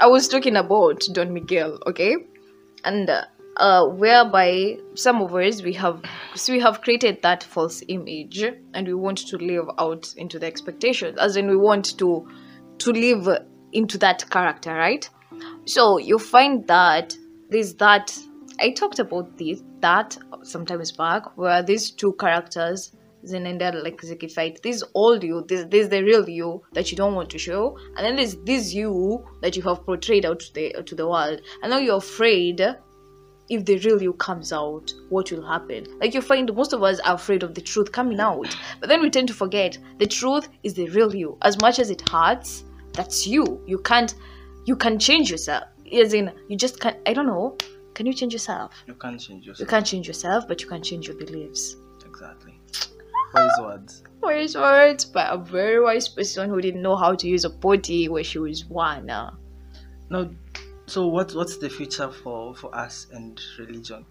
I 0.00 0.06
was 0.06 0.28
talking 0.28 0.56
about 0.56 1.06
Don 1.12 1.32
Miguel, 1.32 1.78
okay? 1.86 2.16
And 2.84 3.08
uh, 3.08 3.24
uh, 3.58 3.86
whereby 3.86 4.78
some 4.94 5.20
of 5.20 5.34
us 5.34 5.62
we 5.62 5.72
have 5.72 6.00
so 6.34 6.52
we 6.52 6.60
have 6.60 6.80
created 6.80 7.20
that 7.22 7.42
false 7.42 7.82
image 7.88 8.42
and 8.74 8.86
we 8.86 8.94
want 8.94 9.18
to 9.18 9.36
live 9.36 9.66
out 9.78 10.14
into 10.16 10.38
the 10.38 10.46
expectations 10.46 11.18
as 11.18 11.36
in 11.36 11.48
we 11.48 11.56
want 11.56 11.98
to 11.98 12.26
to 12.78 12.92
live 12.92 13.28
into 13.72 13.98
that 13.98 14.28
character 14.30 14.72
right 14.72 15.10
so 15.64 15.98
you 15.98 16.18
find 16.18 16.66
that 16.68 17.16
there's 17.50 17.74
that 17.74 18.16
i 18.60 18.70
talked 18.70 19.00
about 19.00 19.36
this 19.36 19.62
that 19.80 20.16
sometimes 20.42 20.92
back 20.92 21.36
where 21.36 21.62
these 21.62 21.90
two 21.90 22.12
characters 22.12 22.92
zinaenda 23.28 23.72
like 23.84 24.00
zikifight 24.02 24.60
this 24.62 24.84
old 24.94 25.22
you 25.22 25.44
this 25.48 25.64
this 25.72 25.88
the 25.88 26.02
real 26.02 26.28
you 26.28 26.62
that 26.72 26.90
you 26.90 26.96
don't 26.96 27.14
want 27.14 27.30
to 27.30 27.38
show 27.38 27.76
and 27.96 28.04
then 28.04 28.16
there's 28.16 28.36
this 28.44 28.74
you 28.74 29.24
that 29.42 29.56
you 29.56 29.62
have 29.62 29.84
portrayed 29.84 30.24
out 30.26 30.40
to 30.40 30.52
the 30.54 30.82
to 30.84 30.94
the 30.94 31.06
world 31.06 31.40
and 31.62 31.70
now 31.70 31.78
you're 31.78 31.98
afraid 31.98 32.60
if 33.48 33.64
the 33.64 33.78
real 33.78 34.02
you 34.02 34.12
comes 34.14 34.52
out, 34.52 34.92
what 35.08 35.30
will 35.32 35.46
happen? 35.46 35.86
Like 36.00 36.14
you 36.14 36.20
find 36.20 36.54
most 36.54 36.72
of 36.72 36.82
us 36.82 37.00
are 37.00 37.14
afraid 37.14 37.42
of 37.42 37.54
the 37.54 37.60
truth 37.60 37.92
coming 37.92 38.20
out, 38.20 38.54
but 38.80 38.88
then 38.88 39.00
we 39.00 39.10
tend 39.10 39.28
to 39.28 39.34
forget 39.34 39.78
the 39.98 40.06
truth 40.06 40.48
is 40.62 40.74
the 40.74 40.88
real 40.90 41.14
you. 41.14 41.38
As 41.42 41.60
much 41.60 41.78
as 41.78 41.90
it 41.90 42.06
hurts, 42.08 42.64
that's 42.92 43.26
you. 43.26 43.62
You 43.66 43.78
can't, 43.78 44.14
you 44.66 44.76
can 44.76 44.98
change 44.98 45.30
yourself. 45.30 45.64
As 45.92 46.12
in, 46.12 46.30
you 46.48 46.56
just 46.56 46.80
can't. 46.80 46.98
I 47.06 47.14
don't 47.14 47.26
know. 47.26 47.56
Can 47.94 48.06
you 48.06 48.12
change 48.12 48.32
yourself? 48.32 48.72
you 48.86 48.94
can't 48.94 49.18
change 49.18 49.46
yourself. 49.46 49.60
You 49.60 49.66
can't 49.66 49.86
change 49.86 50.06
yourself, 50.06 50.46
but 50.46 50.60
you 50.60 50.68
can 50.68 50.82
change 50.82 51.08
your 51.08 51.16
beliefs. 51.16 51.76
exactly 52.06 52.54
wise 53.34 53.58
words 53.60 54.02
Wise 54.22 54.54
words 54.56 55.04
by 55.04 55.28
a 55.28 55.36
very 55.38 55.80
wise 55.82 56.08
person 56.08 56.50
who 56.50 56.60
didn't 56.60 56.82
know 56.82 56.96
how 56.96 57.14
to 57.14 57.26
use 57.28 57.44
a 57.44 57.50
potty 57.50 58.08
when 58.08 58.24
she 58.24 58.38
was 58.38 58.64
one. 58.66 59.06
now 59.06 59.38
so 60.86 61.06
what 61.06 61.34
what's 61.34 61.58
the 61.58 61.68
future 61.68 62.10
for 62.10 62.54
for 62.54 62.74
us 62.74 63.06
and 63.12 63.40
religion 63.58 64.04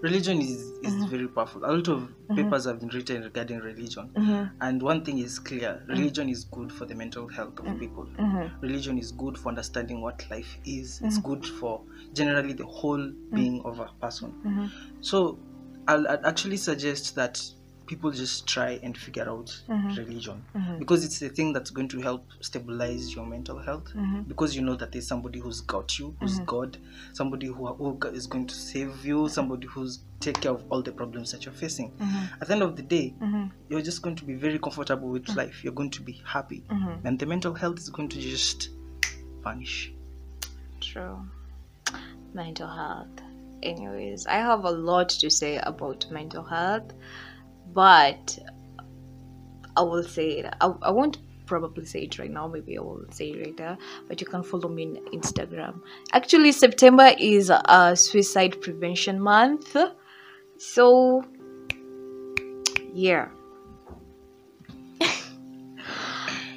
religion 0.00 0.40
is 0.40 0.60
is 0.82 0.94
Mhm. 0.94 1.08
very 1.10 1.28
powerful 1.28 1.64
a 1.64 1.70
lot 1.70 1.86
of 1.88 2.08
Mhm. 2.28 2.36
papers 2.36 2.64
have 2.64 2.80
been 2.80 2.88
written 2.88 3.22
regarding 3.22 3.60
religion 3.60 4.10
Mm-hmm. 4.16 4.44
and 4.60 4.82
one 4.82 5.04
thing 5.04 5.18
is 5.18 5.38
clear 5.38 5.80
religion 5.86 6.28
is 6.28 6.42
good 6.44 6.72
for 6.72 6.86
the 6.86 6.94
mental 6.96 7.28
health 7.28 7.56
of 7.60 7.66
Mm. 7.66 7.78
people 7.78 8.06
Mm-hmm. 8.18 8.60
religion 8.62 8.98
is 8.98 9.12
good 9.12 9.38
for 9.38 9.50
understanding 9.50 10.00
what 10.02 10.28
life 10.28 10.58
is 10.64 11.00
it's 11.04 11.18
good 11.18 11.46
for 11.46 11.82
generally 12.14 12.52
the 12.52 12.66
whole 12.66 13.12
being 13.32 13.62
of 13.64 13.78
a 13.78 13.88
person 14.00 14.32
Mm-hmm. 14.44 14.66
so 15.00 15.38
I'll, 15.86 16.06
I'd 16.08 16.24
actually 16.24 16.56
suggest 16.56 17.14
that 17.14 17.40
people 17.92 18.10
just 18.10 18.46
try 18.46 18.70
and 18.82 18.96
figure 18.96 19.28
out 19.28 19.48
Mhm. 19.68 19.96
religion 19.98 20.38
Mhm. 20.54 20.78
because 20.78 21.04
it's 21.04 21.18
the 21.18 21.28
thing 21.28 21.52
that's 21.52 21.70
going 21.70 21.88
to 21.88 22.00
help 22.00 22.24
stabilize 22.40 23.14
your 23.14 23.26
mental 23.26 23.58
health 23.58 23.88
Mm-hmm. 23.94 24.22
because 24.22 24.56
you 24.56 24.62
know 24.62 24.76
that 24.76 24.92
there's 24.92 25.06
somebody 25.06 25.38
who's 25.40 25.60
got 25.60 25.98
you 25.98 26.14
who's 26.20 26.38
Mhm. 26.40 26.46
god 26.46 26.78
somebody 27.12 27.46
who, 27.48 27.66
who 27.80 27.98
is 28.20 28.26
going 28.26 28.46
to 28.46 28.54
save 28.54 29.04
you 29.04 29.28
somebody 29.28 29.66
who's 29.66 30.00
take 30.20 30.40
care 30.40 30.52
of 30.52 30.64
all 30.70 30.80
the 30.82 30.92
problems 30.92 31.32
that 31.32 31.44
you're 31.44 31.58
facing 31.64 31.90
Mm-hmm. 32.00 32.40
at 32.40 32.48
the 32.48 32.54
end 32.54 32.62
of 32.62 32.76
the 32.76 32.82
day 32.82 33.14
Mm-hmm. 33.20 33.44
you're 33.68 33.82
just 33.90 34.00
going 34.02 34.16
to 34.16 34.24
be 34.24 34.34
very 34.34 34.58
comfortable 34.58 35.08
with 35.10 35.28
life 35.36 35.62
you're 35.62 35.74
going 35.80 35.90
to 35.90 36.02
be 36.02 36.20
happy 36.24 36.62
Mm-hmm. 36.70 37.06
and 37.06 37.18
the 37.18 37.26
mental 37.26 37.52
health 37.54 37.78
is 37.78 37.90
going 37.90 38.08
to 38.08 38.18
just 38.20 38.70
vanish 39.44 39.92
True. 40.80 41.18
Mental 42.34 42.68
health. 42.68 43.20
anyways, 43.62 44.26
I 44.26 44.38
have 44.50 44.64
a 44.64 44.70
lot 44.70 45.08
to 45.22 45.30
say 45.30 45.56
about 45.58 46.10
mental 46.10 46.42
health, 46.42 46.92
but 47.72 48.38
I 49.76 49.82
will 49.82 50.02
say 50.02 50.38
it. 50.38 50.54
I, 50.60 50.72
I 50.82 50.90
won't 50.90 51.18
probably 51.46 51.84
say 51.84 52.02
it 52.04 52.18
right 52.18 52.30
now. 52.30 52.46
Maybe 52.46 52.78
I 52.78 52.80
will 52.80 53.04
say 53.10 53.30
it 53.30 53.46
later. 53.46 53.76
But 54.08 54.20
you 54.20 54.26
can 54.26 54.42
follow 54.42 54.68
me 54.68 54.86
on 54.86 54.96
Instagram. 55.12 55.80
Actually, 56.12 56.52
September 56.52 57.12
is 57.18 57.50
a 57.50 57.94
suicide 57.96 58.60
prevention 58.60 59.20
month. 59.20 59.76
So, 60.58 61.24
yeah. 62.92 63.28
and 65.00 65.14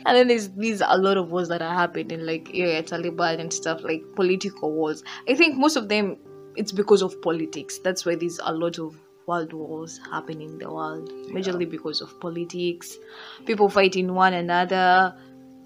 then 0.06 0.28
there's 0.28 0.50
these 0.52 0.82
a 0.86 0.98
lot 0.98 1.18
of 1.18 1.32
wars 1.32 1.50
that 1.50 1.62
are 1.62 1.74
happening, 1.74 2.26
like 2.26 2.54
yeah, 2.54 2.82
Taliban 2.82 3.40
and 3.40 3.52
stuff, 3.52 3.84
like 3.84 4.04
political 4.16 4.72
wars. 4.72 5.04
I 5.28 5.36
think 5.36 5.58
most 5.58 5.76
of 5.76 5.90
them 5.90 6.18
it's 6.56 6.72
because 6.72 7.02
of 7.02 7.22
politics. 7.22 7.80
That's 7.80 8.06
why 8.06 8.16
there's 8.16 8.40
a 8.44 8.54
lot 8.54 8.80
of 8.80 8.96
world 9.27 9.53
wars 9.53 10.00
happening 10.12 10.51
in 10.51 10.58
the 10.60 10.72
world, 10.72 11.10
majorly 11.32 11.70
because 11.70 12.01
of 12.01 12.20
politics, 12.20 12.98
people 13.46 13.70
fighting 13.70 14.13
one 14.13 14.34
another. 14.34 15.15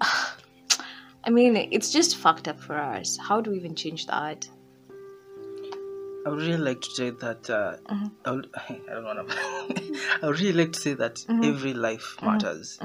I 1.24 1.30
mean, 1.30 1.56
it's 1.56 1.90
just 1.92 2.16
fucked 2.16 2.48
up 2.48 2.58
for 2.60 2.76
us. 2.76 3.18
How 3.18 3.40
do 3.40 3.50
we 3.50 3.56
even 3.58 3.74
change 3.74 4.06
that? 4.06 4.48
I 6.26 6.28
would 6.28 6.40
really 6.42 6.58
like 6.58 6.80
to 6.82 6.90
say 6.90 7.10
that 7.10 7.48
uh, 7.48 7.76
Mm-hmm. 7.90 8.06
I, 8.26 8.30
would, 8.30 8.50
I 8.68 8.76
don't 8.92 9.04
want 9.04 9.28
to. 9.28 10.00
I 10.22 10.26
would 10.26 10.38
really 10.40 10.52
like 10.64 10.72
to 10.72 10.80
say 10.80 10.94
that 10.94 11.14
Mm-hmm. 11.16 11.44
every 11.44 11.72
life 11.74 12.16
matters. 12.22 12.78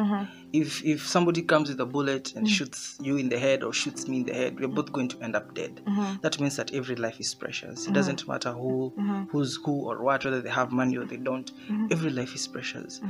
If 0.54 0.86
if 0.86 1.06
somebody 1.06 1.42
comes 1.42 1.68
with 1.70 1.80
a 1.82 1.86
bullet 1.86 2.24
Mm-hmm. 2.26 2.38
and 2.38 2.50
shoots 2.50 2.98
you 3.02 3.18
in 3.18 3.28
the 3.30 3.38
head 3.38 3.64
or 3.64 3.74
shoots 3.74 4.08
me 4.08 4.18
in 4.18 4.24
the 4.26 4.34
head, 4.34 4.58
we're 4.60 4.70
both 4.70 4.92
going 4.94 5.10
to 5.10 5.22
end 5.22 5.36
up 5.36 5.54
dead. 5.54 5.82
Mm-hmm. 5.86 6.22
That 6.22 6.40
means 6.40 6.56
that 6.56 6.74
every 6.74 6.96
life 6.96 7.20
is 7.20 7.34
precious. 7.36 7.88
It 7.88 7.94
doesn't 7.94 8.26
matter 8.28 8.52
who 8.54 8.94
who's 9.32 9.58
who 9.66 9.82
or 9.90 10.02
what, 10.02 10.24
whether 10.24 10.42
they 10.42 10.50
have 10.50 10.72
money 10.72 10.98
or 10.98 11.06
they 11.06 11.18
don't. 11.18 11.52
Mm-hmm. 11.54 11.88
Every 11.92 12.12
life 12.12 12.34
is 12.36 12.48
precious, 12.48 13.02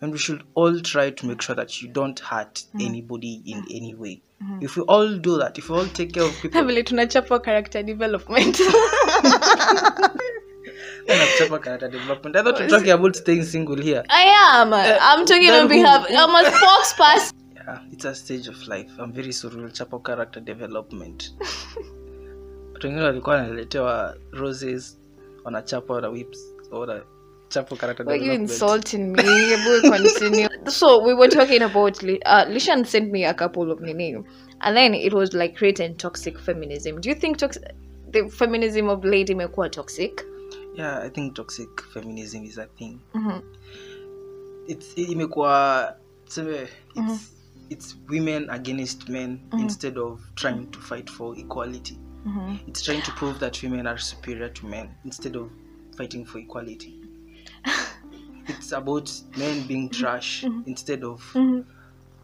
and 0.00 0.12
we 0.12 0.18
should 0.18 0.44
all 0.54 0.78
try 0.80 1.10
to 1.10 1.26
make 1.26 1.42
sure 1.42 1.56
that 1.56 1.82
you 1.82 1.88
don't 1.88 2.18
hurt 2.20 2.54
Mm-hmm. 2.62 2.80
anybody 2.88 3.42
in 3.46 3.64
any 3.70 3.94
way. 3.94 4.22
If 4.60 4.76
we 4.76 4.82
all 4.82 5.16
do 5.18 5.38
that, 5.38 5.56
if 5.58 5.68
we 5.70 5.76
all 5.78 5.86
take 5.86 6.12
care 6.14 6.24
of 6.24 6.34
people, 6.42 6.58
have 6.60 6.66
vile 6.66 6.82
tunachapa 6.82 7.42
character 7.44 7.82
development 7.82 8.58
Kind 11.06 11.20
of 11.20 11.28
chapa 11.38 11.58
character 11.58 11.88
development. 11.88 12.36
I 12.36 12.42
thought 12.42 12.58
we 12.58 12.64
we're 12.64 12.70
talking 12.70 12.90
about 12.90 13.16
staying 13.16 13.44
single 13.44 13.76
here. 13.76 14.04
i 14.08 14.22
am 14.22 14.72
i'm 14.72 15.26
talking 15.26 15.50
on 15.50 15.68
behalf 15.68 16.06
i'm 16.10 16.34
a 16.34 16.50
spokesperson 16.50 17.32
Yeah, 17.56 17.78
it's 17.92 18.04
a 18.04 18.12
stage 18.14 18.48
of 18.48 18.66
life. 18.66 18.90
I'm 18.98 19.12
very 19.12 19.32
sorry 19.32 19.70
chapa 19.72 19.98
character 20.00 20.40
development. 20.40 21.30
Watu 22.74 22.86
wengine 22.86 23.04
walikuwa 23.04 23.36
wanaletewa 23.36 24.16
roses, 24.32 24.98
wanachapa 25.44 25.94
wana 25.94 26.08
whips, 26.08 26.38
wana 26.70 27.02
chapo 27.48 27.76
character 27.76 28.06
Why 28.06 28.16
you 28.16 28.32
insulting 28.32 29.12
me? 29.12 29.22
We'll 29.66 29.82
continue. 29.82 30.48
so 30.68 31.04
we 31.04 31.14
were 31.14 31.28
talking 31.28 31.62
about 31.62 32.02
uh, 32.02 32.44
Lishan 32.48 32.86
sent 32.86 33.12
me 33.12 33.24
a 33.24 33.34
couple 33.34 33.70
of 33.70 33.80
nini, 33.80 34.14
and 34.60 34.76
then 34.76 34.94
it 34.94 35.12
was 35.12 35.32
like 35.34 35.56
creating 35.56 35.96
toxic 35.96 36.38
feminism. 36.38 37.00
Do 37.00 37.08
you 37.08 37.14
think 37.14 37.38
toxic 37.38 37.62
the 38.12 38.28
feminism 38.30 38.88
of 38.88 39.04
late 39.04 39.32
imekuwa 39.32 39.68
toxic? 39.68 40.24
Yeah, 40.74 41.02
I 41.02 41.10
think 41.10 41.34
toxic 41.34 41.82
feminism 41.92 42.44
is 42.44 42.58
a 42.58 42.66
thing. 42.66 42.98
Mhm. 43.14 43.40
It's 44.66 44.98
imekuwa 44.98 45.96
tuseme 46.24 46.68
it's 46.94 47.32
it's 47.70 47.96
women 48.08 48.50
against 48.50 49.08
men 49.08 49.38
instead 49.58 49.98
of 49.98 50.20
trying 50.34 50.66
to 50.70 50.80
fight 50.80 51.10
for 51.10 51.38
equality. 51.38 51.98
Mhm. 52.26 52.58
It's 52.68 52.82
trying 52.82 53.02
to 53.02 53.12
prove 53.12 53.38
that 53.38 53.62
women 53.62 53.86
are 53.86 53.98
superior 53.98 54.52
to 54.52 54.66
men 54.66 54.88
instead 55.04 55.36
of 55.36 55.50
fighting 55.96 56.24
for 56.26 56.40
equality. 56.40 57.00
it's 58.48 58.72
about 58.72 59.10
men 59.38 59.66
being 59.66 59.88
trash 59.88 60.44
instead 60.66 61.04
of 61.04 61.22
Mhm. 61.34 61.64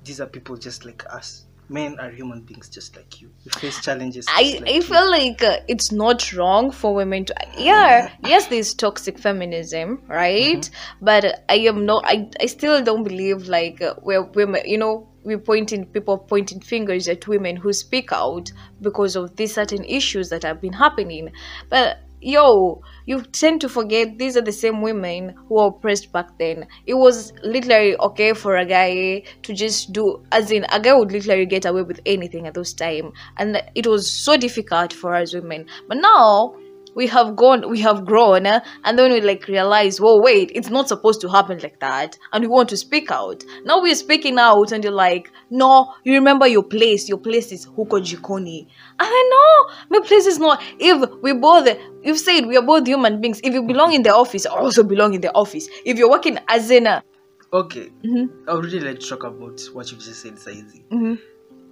these 0.05 0.23
are 0.23 0.31
people 0.31 0.57
just 0.57 0.85
like 0.85 1.05
us. 1.19 1.48
Men 1.69 1.99
are 2.01 2.11
human 2.11 2.43
beings 2.43 2.69
just 2.69 2.97
like 2.97 3.21
you. 3.21 3.31
We 3.45 3.51
face 3.51 3.81
challenges. 3.83 4.27
I, 4.29 4.59
like 4.61 4.69
I 4.69 4.73
you. 4.77 4.83
feel 4.83 5.11
like 5.11 5.43
uh, 5.43 5.59
it's 5.69 5.93
not 5.93 6.33
wrong 6.33 6.71
for 6.71 6.95
women 6.95 7.25
to 7.27 7.35
yeah 7.57 8.11
yes 8.25 8.47
there's 8.47 8.75
toxic 8.75 9.19
feminism 9.19 10.03
right 10.09 10.69
but 11.03 11.45
I 11.49 11.57
am 11.57 11.85
not 11.85 12.05
I, 12.07 12.31
I 12.41 12.47
still 12.47 12.83
don't 12.83 13.05
believe 13.05 13.49
like 13.49 13.83
uh, 13.83 13.95
where 13.97 14.23
women 14.23 14.63
you 14.65 14.79
know 14.79 15.09
we 15.25 15.37
pointing 15.37 15.85
people 15.85 16.17
pointing 16.17 16.61
fingers 16.61 17.07
at 17.07 17.29
women 17.29 17.57
who 17.57 17.73
speak 17.73 18.13
out 18.13 18.51
because 18.81 19.15
of 19.15 19.37
these 19.37 19.55
certain 19.55 19.85
issues 19.85 20.31
that 20.31 20.43
have 20.43 20.61
been 20.61 20.73
happening 20.73 21.31
but 21.69 21.99
yo 22.21 22.81
you 23.07 23.23
tend 23.23 23.61
to 23.61 23.69
forget 23.69 24.19
these 24.19 24.37
are 24.37 24.43
the 24.43 24.53
same 24.53 24.83
women 24.83 25.35
who 25.49 25.55
were 25.55 25.69
oppressed 25.69 26.13
back 26.13 26.37
then. 26.39 26.67
It 26.87 26.95
was 26.95 27.33
literally 27.43 27.97
okay 27.97 28.35
for 28.35 28.57
a 28.57 28.67
guy 28.67 29.23
to 29.43 29.55
just 29.55 29.93
do 29.93 30.23
as 30.31 30.51
in 30.51 30.67
a 30.71 30.79
guy 30.79 30.93
would 30.93 31.13
literally 31.13 31.47
get 31.47 31.65
away 31.65 31.83
with 31.83 32.01
anything 32.05 32.47
at 32.47 32.55
those 32.55 32.75
time. 32.75 33.13
And 33.39 33.63
it 33.75 33.87
was 33.87 34.11
so 34.11 34.37
difficult 34.37 34.93
for 34.93 35.15
us 35.15 35.33
women. 35.33 35.67
But 35.89 35.99
now 35.99 36.55
we 36.99 37.07
have 37.07 37.37
gone 37.37 37.61
we 37.71 37.81
have 37.81 38.05
grown 38.05 38.45
eh, 38.45 38.59
and 38.85 38.99
then 38.99 39.13
we 39.13 39.21
like 39.21 39.47
realize 39.47 40.01
well 40.01 40.21
wait 40.21 40.51
it's 40.55 40.69
not 40.69 40.89
supposed 40.89 41.21
to 41.21 41.29
happen 41.29 41.57
like 41.63 41.79
that 41.79 42.19
and 42.33 42.43
we 42.43 42.49
want 42.49 42.69
to 42.69 42.77
speak 42.77 43.11
out 43.13 43.45
now 43.65 43.81
we're 43.81 43.95
speaking 43.95 44.37
out 44.39 44.73
and 44.73 44.83
you're 44.83 44.93
like 44.93 45.31
no 45.51 45.95
you 46.05 46.13
remember 46.15 46.47
your 46.47 46.65
place 46.65 47.09
your 47.09 47.19
place 47.19 47.53
is 47.53 47.67
huko 47.67 48.01
jikoni 48.09 48.59
and 49.03 49.09
i 49.21 49.23
know 49.33 49.75
my 49.91 50.07
place 50.09 50.27
is 50.27 50.41
not 50.41 50.61
if 50.81 51.09
we 51.23 51.33
both 51.33 51.69
you've 52.03 52.19
said 52.19 52.47
we 52.47 52.57
are 52.57 52.67
both 52.67 52.85
human 52.87 53.21
beings 53.21 53.41
if 53.45 53.55
you 53.55 53.63
belong 53.63 53.93
in 53.93 54.03
the 54.03 54.15
office 54.15 54.45
i 54.47 54.51
also 54.51 54.83
belong 54.83 55.15
in 55.15 55.21
the 55.21 55.33
office 55.35 55.69
if 55.85 55.97
you're 55.97 56.11
working 56.11 56.37
as 56.49 56.71
in 56.71 56.87
a 56.87 57.03
Okay. 57.51 57.89
Mhm. 58.05 58.29
I 58.47 58.53
would 58.55 58.67
really 58.67 58.81
like 58.81 58.99
to 59.01 59.09
talk 59.09 59.25
about 59.25 59.59
what 59.73 59.91
you've 59.91 60.05
just 60.05 60.21
said, 60.21 60.35
Saizi. 60.35 60.83
Mhm. 60.91 61.19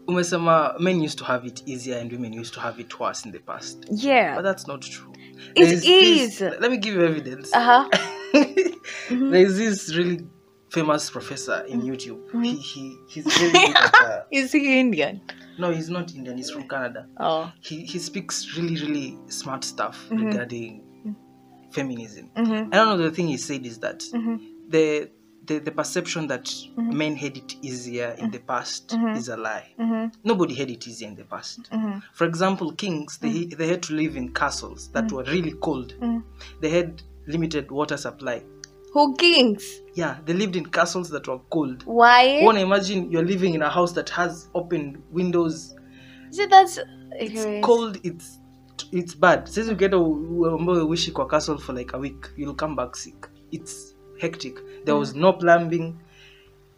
Umesema 0.08 0.78
men 0.80 1.00
used 1.02 1.18
to 1.18 1.24
have 1.24 1.44
it 1.44 1.62
easier 1.66 1.98
and 1.98 2.10
women 2.12 2.32
used 2.32 2.54
to 2.54 2.60
have 2.60 2.78
it 2.80 2.98
worse 3.00 3.24
in 3.26 3.32
the 3.32 3.40
past. 3.40 3.84
yeah 3.90 4.34
But 4.36 4.42
that's 4.42 4.66
not 4.66 4.82
true. 4.82 5.12
It 5.54 5.64
There's 5.66 5.82
this- 5.82 6.40
let 6.60 6.70
me 6.70 6.76
give 6.78 6.94
you 6.94 7.04
evidence. 7.04 7.52
uh-huh 7.54 7.88
There's 9.10 9.56
this 9.56 9.94
really 9.96 10.26
famous 10.70 11.10
professor 11.10 11.64
in 11.68 11.80
YouTube. 11.82 12.20
He, 12.44 12.54
he 12.56 12.96
he's 13.08 13.26
very 13.38 13.52
good 13.52 13.76
at, 13.76 13.94
uh, 13.94 14.22
is 14.30 14.52
he 14.52 14.80
indian 14.80 15.20
no, 15.58 15.70
he's 15.70 15.88
not 15.88 16.14
Indian. 16.14 16.36
He's 16.36 16.50
from 16.50 16.68
Canada. 16.68 17.06
oh 17.18 17.50
He 17.62 17.76
he 17.86 17.98
speaks 17.98 18.56
really 18.58 18.76
really 18.84 19.18
smart 19.28 19.64
stuff 19.64 19.96
Mm-hmm. 20.10 20.26
regarding 20.26 20.82
feminism. 21.70 22.30
Mhm. 22.36 22.66
I 22.72 22.76
don't 22.76 22.88
know. 22.98 22.98
The 22.98 23.10
thing 23.10 23.28
he 23.28 23.36
said 23.38 23.64
is 23.66 23.78
that 23.80 24.00
Mhm. 24.12 24.38
the 24.68 25.10
the, 25.46 25.58
the 25.60 25.70
perception 25.70 26.26
that 26.28 26.44
Mm-hmm. 26.44 26.96
men 26.98 27.16
had 27.16 27.36
it 27.36 27.56
easier 27.62 28.14
in 28.18 28.30
the 28.30 28.38
past 28.38 28.94
is 29.16 29.28
a 29.28 29.36
lie. 29.36 29.74
Mhm. 29.78 30.12
Nobody 30.24 30.54
had 30.54 30.70
it 30.70 30.86
easier 30.86 31.08
in 31.08 31.14
the 31.16 31.24
past. 31.24 31.70
Mhm. 31.72 32.02
For 32.12 32.26
example, 32.26 32.72
kings 32.72 33.18
they 33.18 33.28
Mm. 33.46 33.56
they 33.56 33.68
had 33.68 33.82
to 33.84 33.94
live 33.94 34.16
in 34.16 34.32
castles 34.32 34.88
that 34.92 35.10
were 35.12 35.24
really 35.24 35.52
cold. 35.60 35.94
They 36.60 36.70
had 36.70 37.02
limited 37.26 37.70
water 37.70 37.96
supply. 37.96 38.42
who 38.92 39.14
kings 39.16 39.82
Yeah, 39.94 40.16
they 40.24 40.32
lived 40.32 40.56
in 40.56 40.64
castles 40.66 41.10
that 41.10 41.28
were 41.28 41.40
cold. 41.50 41.82
why 41.84 42.40
Wanna 42.42 42.60
imagine 42.60 43.10
you're 43.10 43.24
living 43.26 43.54
in 43.54 43.60
a 43.62 43.68
house 43.68 43.92
that 43.92 44.08
has 44.10 44.48
open 44.54 45.02
windows. 45.12 45.74
See, 46.30 46.46
that's 46.46 46.78
It's 47.12 47.44
cold. 47.66 47.98
It's 48.02 48.38
it's 48.92 49.14
bad. 49.14 49.48
Since 49.48 49.68
you 49.68 49.74
get 49.74 49.92
a 49.94 49.98
wishi 49.98 51.12
kwa 51.12 51.26
castle 51.26 51.58
for 51.58 51.72
like 51.74 51.92
a 51.94 51.98
week, 51.98 52.28
you'll 52.36 52.54
come 52.54 52.74
back 52.76 52.96
sick. 52.96 53.28
It's 53.52 53.94
hectic. 54.20 54.58
There 54.84 54.96
was 54.96 55.14
no 55.14 55.32
plumbing. 55.32 55.98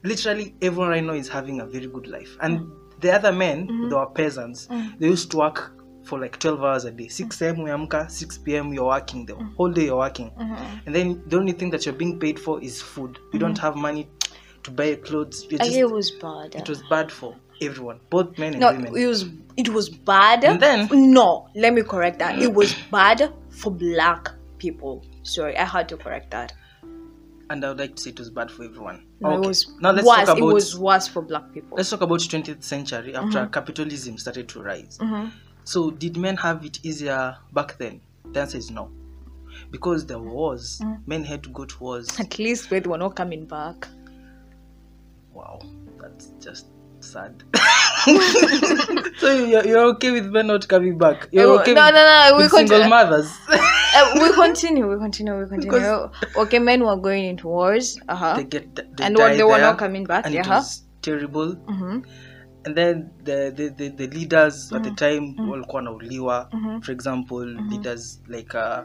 Literally, 0.02 0.54
everyone 0.62 0.92
I 0.92 1.00
know 1.00 1.14
is 1.14 1.28
having 1.28 1.60
a 1.60 1.66
very 1.66 1.86
good 1.86 2.06
life. 2.06 2.36
And 2.40 2.60
mm. 2.60 3.00
the 3.00 3.12
other 3.12 3.32
men, 3.32 3.66
mm-hmm. 3.66 3.88
they 3.88 3.94
were 3.96 4.06
peasants. 4.06 4.66
Mm. 4.68 4.98
They 4.98 5.08
used 5.08 5.30
to 5.32 5.38
work 5.38 5.72
for 6.04 6.18
like 6.18 6.38
12 6.38 6.62
hours 6.62 6.84
a 6.84 6.90
day. 6.90 7.08
6 7.08 7.42
a.m. 7.42 7.56
umeamka, 7.56 8.10
6 8.10 8.38
p.m. 8.38 8.72
you're 8.72 8.86
working. 8.86 9.26
The 9.26 9.34
mm. 9.34 9.54
whole 9.56 9.70
day 9.72 9.86
you're 9.86 9.98
working. 9.98 10.30
Mm-hmm. 10.30 10.78
And 10.86 10.94
then 10.94 11.22
the 11.26 11.36
only 11.36 11.52
thing 11.52 11.70
that 11.70 11.84
you're 11.84 11.94
being 11.94 12.18
paid 12.18 12.38
for 12.38 12.62
is 12.62 12.80
food. 12.80 13.18
You 13.32 13.38
don't 13.38 13.54
mm-hmm. 13.54 13.66
have 13.66 13.76
money 13.76 14.08
to 14.62 14.70
buy 14.70 14.94
clothes. 14.96 15.44
Just, 15.44 15.70
it 15.70 15.90
was 15.90 16.10
bad. 16.12 16.54
it 16.54 16.68
was 16.68 16.82
bad 16.88 17.10
for 17.10 17.34
everyone, 17.60 18.00
both 18.10 18.38
men 18.38 18.52
and 18.52 18.60
no, 18.60 18.72
women. 18.72 18.96
it 18.96 19.06
was 19.06 19.26
it 19.56 19.68
was 19.68 19.88
bad. 19.88 20.44
And 20.44 20.60
then- 20.60 20.88
no, 20.90 21.48
let 21.54 21.74
me 21.74 21.82
correct 21.82 22.18
that. 22.20 22.38
It 22.38 22.52
was 22.52 22.74
bad 22.90 23.32
for 23.50 23.70
black 23.70 24.30
people. 24.58 25.04
Sorry, 25.22 25.56
I 25.56 25.64
had 25.64 25.88
to 25.88 25.96
correct 25.96 26.30
that. 26.30 26.52
And 27.50 27.64
I 27.64 27.68
would 27.68 27.78
like 27.78 27.96
to 27.96 28.02
say 28.02 28.10
it 28.10 28.18
was 28.18 28.30
bad 28.30 28.50
for 28.50 28.64
everyone. 28.64 29.06
No, 29.20 29.30
okay. 29.30 29.44
it 29.44 29.48
was 29.48 29.70
now 29.80 29.90
let's 29.92 30.06
worse. 30.06 30.26
talk 30.26 30.38
it 30.38 30.42
was 30.42 30.78
worse 30.78 31.08
for 31.08 31.22
black 31.22 31.52
people. 31.52 31.76
let's 31.76 31.90
talk 31.90 32.00
about 32.02 32.20
20th 32.20 32.62
century 32.62 33.14
after 33.14 33.38
Mm-hmm. 33.40 33.52
capitalism 33.52 34.18
started 34.18 34.48
to 34.50 34.62
rise. 34.62 34.98
So 35.64 35.90
did 35.90 36.16
men 36.16 36.36
have 36.38 36.64
it 36.64 36.78
easier 36.82 37.36
back 37.52 37.76
then? 37.78 38.00
The 38.32 38.40
answer 38.40 38.58
is 38.58 38.70
no, 38.70 38.90
because 39.70 40.06
there 40.06 40.18
were 40.18 40.30
wars. 40.30 40.80
Mm. 40.82 41.00
Men 41.06 41.24
had 41.24 41.42
to 41.44 41.50
go 41.50 41.64
to 41.64 41.78
wars. 41.78 42.08
At 42.20 42.38
least 42.38 42.70
they 42.70 42.80
were 42.80 42.98
not 42.98 43.16
coming 43.16 43.44
back. 43.46 43.86
Wow, 45.32 45.60
that's 46.00 46.32
just 46.40 46.66
sad. 47.00 47.42
so 49.18 49.32
you're, 49.34 49.66
you're 49.66 49.84
okay 49.94 50.10
with 50.10 50.26
men 50.26 50.46
not 50.48 50.66
coming 50.68 50.96
back? 50.98 51.28
You're 51.32 51.46
Oh, 51.46 51.58
okay 51.60 51.74
no, 51.74 51.84
with, 51.86 51.94
no, 51.94 52.28
no, 52.30 52.36
we 52.36 52.42
with 52.44 52.52
single 52.52 52.88
mothers? 52.88 53.30
uh, 54.02 54.20
we 54.22 54.32
continue, 54.44 54.86
we 54.88 54.96
continue, 54.98 55.38
we 55.40 55.48
continue. 55.48 56.08
Okay, 56.36 56.58
men 56.58 56.84
were 56.84 56.96
going 56.96 57.24
into 57.24 57.48
wars, 57.48 57.98
uh 58.08 58.14
huh, 58.16 58.34
they 58.36 58.44
get 58.44 58.74
they 58.96 59.04
and 59.04 59.16
what 59.16 59.32
they 59.36 59.42
were 59.44 59.58
not 59.58 59.78
coming 59.78 60.04
back, 60.04 60.24
and 60.26 60.34
yeah, 60.34 60.40
it 60.42 60.48
was 60.48 60.82
terrible 61.02 61.54
Mm-hmm. 61.54 62.00
and 62.64 62.76
then 62.76 63.10
the 63.24 63.52
the, 63.54 63.68
the, 63.70 63.88
the 63.90 64.06
leaders 64.08 64.72
at 64.72 64.82
the 64.82 64.90
time 64.90 65.34
Mhm. 65.38 65.48
walikuwa 65.50 65.76
wanauliwa 65.76 66.48
Mhm. 66.52 66.80
for 66.82 66.92
example 66.94 67.46
Mhm. 67.46 67.70
leaders 67.70 68.22
like 68.28 68.56
uh, 68.58 68.80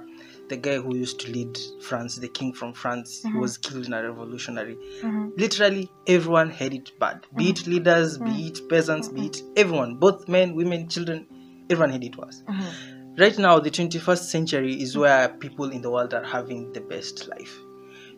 the 0.47 0.57
guy 0.57 0.77
who 0.77 0.89
used 1.03 1.17
to 1.19 1.27
lead 1.31 1.57
france 1.79 2.21
the 2.21 2.27
king 2.27 2.53
from 2.53 2.73
france 2.73 3.27
Mhm. 3.27 3.33
he 3.33 3.39
was 3.41 3.59
killed 3.59 3.85
in 3.87 3.93
a 3.93 4.01
revolutionary 4.01 4.77
Mm-hmm. 5.03 5.29
literally 5.37 5.89
everyone 6.05 6.51
had 6.51 6.73
it 6.75 6.99
bad 6.99 7.17
be 7.35 7.49
it 7.49 7.67
leaders 7.67 8.19
be 8.19 8.47
it 8.47 8.67
peasants 8.69 9.09
be 9.13 9.25
it 9.25 9.43
everyone 9.55 9.95
both 9.95 10.29
men 10.29 10.53
women 10.55 10.87
children 10.87 11.25
everyone 11.69 11.93
had 11.93 12.03
it 12.03 12.17
worse 12.17 12.43
Mm-hmm. 12.47 12.92
Right 13.17 13.37
now 13.37 13.59
the 13.59 13.69
21st 13.69 14.23
century 14.29 14.81
is 14.81 14.97
where 14.97 15.29
people 15.29 15.69
in 15.71 15.81
the 15.81 15.89
world 15.89 16.13
are 16.13 16.23
having 16.23 16.71
the 16.73 16.81
best 16.81 17.27
life 17.27 17.59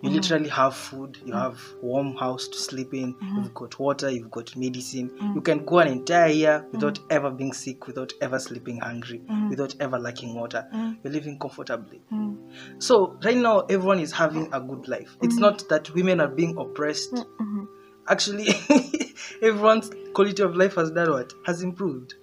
you 0.02 0.10
Mhm. 0.10 0.16
literally 0.16 0.50
have 0.50 0.76
food 0.76 1.18
you 1.26 1.34
have 1.34 1.60
warm 1.82 2.16
house 2.16 2.48
to 2.48 2.58
sleep 2.58 2.94
in 2.94 3.14
Mhm. 3.16 3.44
you've 3.44 3.54
got 3.54 3.80
water 3.80 4.10
you've 4.10 4.30
got 4.32 4.56
medicine 4.56 5.10
Mhm. 5.10 5.36
you 5.36 5.42
can 5.42 5.66
go 5.66 5.80
an 5.80 5.88
entire 5.88 6.32
year 6.32 6.66
without 6.72 7.00
ever 7.10 7.32
being 7.32 7.54
sick 7.54 7.88
without 7.88 8.14
ever 8.22 8.38
sleeping 8.40 8.80
hungry 8.80 9.22
Mhm. 9.28 9.50
without 9.50 9.76
ever 9.80 9.98
lacking 10.00 10.36
water 10.36 10.66
you're 11.04 11.14
living 11.14 11.40
comfortably 11.40 12.02
Mm-hmm. 12.12 12.80
so 12.80 13.18
right 13.24 13.38
now 13.38 13.60
everyone 13.62 14.00
is 14.00 14.12
having 14.12 14.48
a 14.54 14.60
good 14.60 14.88
life 14.88 15.18
it's 15.22 15.38
not 15.38 15.68
that 15.70 15.94
women 15.96 16.20
are 16.22 16.28
being 16.42 16.58
oppressed 16.58 17.14
Mm-hmm. 17.14 17.64
actually 18.08 18.48
everyone's 19.42 19.90
quality 20.14 20.44
of 20.44 20.56
life 20.56 20.76
has 20.76 20.92
done 20.92 21.10
what 21.12 21.34
has 21.46 21.62
improved 21.64 22.14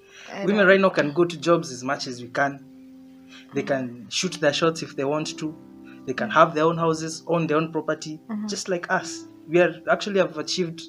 women 0.45 0.67
right 0.67 0.81
now 0.81 0.91
can 0.91 1.13
go 1.13 1.25
to 1.25 1.37
jobs 1.37 1.71
as 1.73 1.83
much 1.85 2.07
as 2.07 2.21
we 2.23 2.29
can. 2.29 2.65
They 3.55 3.63
can 3.63 4.07
shoot 4.11 4.33
their 4.41 4.53
shots 4.53 4.83
if 4.83 4.97
they 4.97 5.05
want 5.05 5.39
to. 5.39 5.55
They 6.07 6.15
can 6.15 6.31
have 6.31 6.55
their 6.55 6.65
own 6.65 6.77
houses 6.79 7.23
own 7.27 7.47
their 7.47 7.57
own 7.59 7.71
property 7.73 8.21
Mhm. 8.29 8.49
just 8.49 8.69
like 8.69 8.91
us. 8.91 9.25
We 9.49 9.61
are 9.61 9.75
actually 9.91 10.19
have 10.19 10.37
achieved 10.39 10.83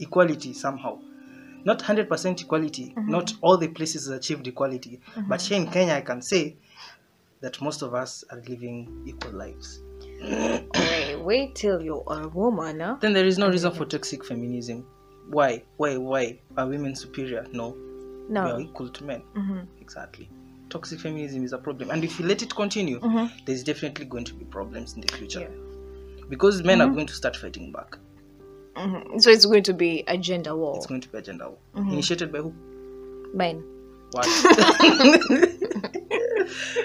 equality 0.00 0.52
somehow. 0.54 1.00
Not 1.64 1.82
100% 1.82 2.40
equality 2.40 2.94
Mhm. 2.96 3.08
not 3.08 3.32
all 3.42 3.56
the 3.58 3.68
places 3.68 4.06
have 4.08 4.16
achieved 4.18 4.46
equality. 4.46 5.00
But 5.28 5.40
Mhm. 5.40 5.48
here 5.48 5.56
in 5.60 5.66
kenya 5.70 5.94
i 5.94 6.00
can 6.00 6.22
say 6.22 6.56
that 7.40 7.60
most 7.60 7.82
of 7.82 7.94
us 7.94 8.24
are 8.30 8.40
living 8.48 8.88
equal 9.06 9.32
lives. 9.32 9.80
Wait, 10.20 11.16
wait 11.20 11.54
till 11.54 11.80
you're 11.82 12.02
a 12.06 12.28
woman, 12.28 12.80
huh? 12.80 12.96
then 13.00 13.12
there 13.12 13.26
is 13.26 13.38
no 13.38 13.48
reason 13.48 13.72
for 13.72 13.84
toxic 13.84 14.24
feminism. 14.24 14.84
Why? 15.30 15.62
Why? 15.76 15.96
Why? 15.96 16.38
Are 16.56 16.66
women 16.66 16.94
superior? 16.96 17.46
No, 17.52 17.76
we 18.28 18.36
are 18.38 18.60
equal 18.60 18.88
to 18.88 19.04
men 19.04 19.22
Mm-hmm. 19.34 19.60
exactly 19.80 20.28
toxic 20.70 21.00
feminism 21.00 21.44
is 21.44 21.52
a 21.52 21.58
problem 21.58 21.90
and 21.90 22.04
if 22.04 22.18
you 22.20 22.26
let 22.26 22.42
it 22.42 22.54
continue 22.54 23.00
Mm-hmm. 23.00 23.26
there's 23.46 23.64
definitely 23.64 24.04
going 24.04 24.24
to 24.24 24.34
be 24.34 24.44
problems 24.44 24.94
in 24.94 25.00
the 25.00 25.12
future 25.16 25.40
Yeah. 25.40 25.48
because 26.28 26.62
men 26.62 26.80
are 26.82 26.88
Mhm. 26.88 26.94
going 26.94 27.06
to 27.06 27.14
start 27.14 27.36
fighting 27.36 27.72
back 27.72 27.98
Mm-hmm. 28.76 29.18
So 29.18 29.30
it's 29.30 29.44
going 29.46 29.62
to 29.64 29.72
be 29.74 30.04
a 30.06 30.16
gender 30.16 30.54
war. 30.54 30.76
it's 30.76 30.86
going 30.86 31.00
to 31.00 31.08
be 31.08 31.18
a 31.18 31.22
gender 31.22 31.48
war 31.48 31.58
Mhm. 31.74 31.92
initiated 31.92 32.30
by 32.32 32.38
who 32.38 32.52
Men. 33.34 33.62
what 34.12 34.26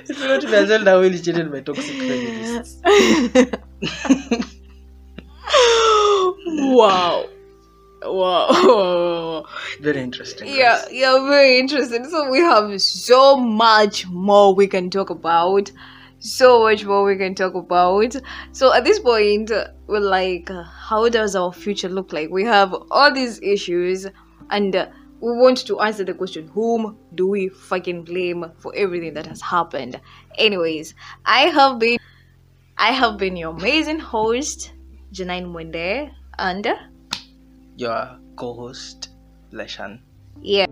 it's 0.09 0.19
going 0.19 0.41
to 0.41 0.47
be 0.47 0.55
a 0.55 0.65
gender 0.67 0.93
war 0.95 1.05
initiated 1.05 1.51
by 1.51 1.59
toxic 1.61 1.95
feminists 1.97 2.81
wow. 6.45 7.25
Wow. 8.05 9.45
very 9.81 10.01
interesting 10.01 10.47
yeah, 10.47 10.81
guys. 10.81 10.87
yeah, 10.91 11.27
very 11.27 11.59
interesting. 11.59 12.09
So 12.09 12.29
we 12.29 12.39
have 12.39 12.81
so 12.81 13.37
much 13.37 14.07
more 14.07 14.53
we 14.53 14.67
can 14.67 14.89
talk 14.89 15.09
about. 15.09 15.71
So 16.19 16.63
much 16.63 16.85
more 16.85 17.03
we 17.03 17.17
can 17.17 17.35
talk 17.35 17.53
about. 17.53 18.15
So 18.53 18.73
at 18.73 18.85
this 18.85 18.99
point, 18.99 19.51
we're 19.87 19.99
like, 19.99 20.49
how 20.49 21.09
does 21.09 21.35
our 21.35 21.51
future 21.51 21.89
look 21.89 22.13
like? 22.13 22.29
We 22.29 22.45
have 22.45 22.73
all 22.91 23.13
these 23.13 23.41
issues, 23.41 24.07
and 24.49 24.73
we 25.19 25.31
want 25.33 25.65
to 25.67 25.79
answer 25.81 26.05
the 26.05 26.13
question: 26.13 26.47
Whom 26.53 26.97
do 27.15 27.27
we 27.27 27.49
fucking 27.49 28.03
blame 28.03 28.45
for 28.57 28.73
everything 28.75 29.13
that 29.15 29.25
has 29.25 29.41
happened? 29.41 29.99
Anyways, 30.37 30.95
I 31.25 31.47
have 31.47 31.79
been, 31.79 31.97
I 32.77 32.91
have 32.91 33.17
been 33.17 33.35
your 33.35 33.51
amazing 33.51 33.99
host, 33.99 34.71
Janine 35.11 35.51
Mwende, 35.51 36.09
and 36.39 36.65
your 37.77 38.19
co-host 38.35 39.09
leshan 39.51 39.99
yeah. 40.41 40.67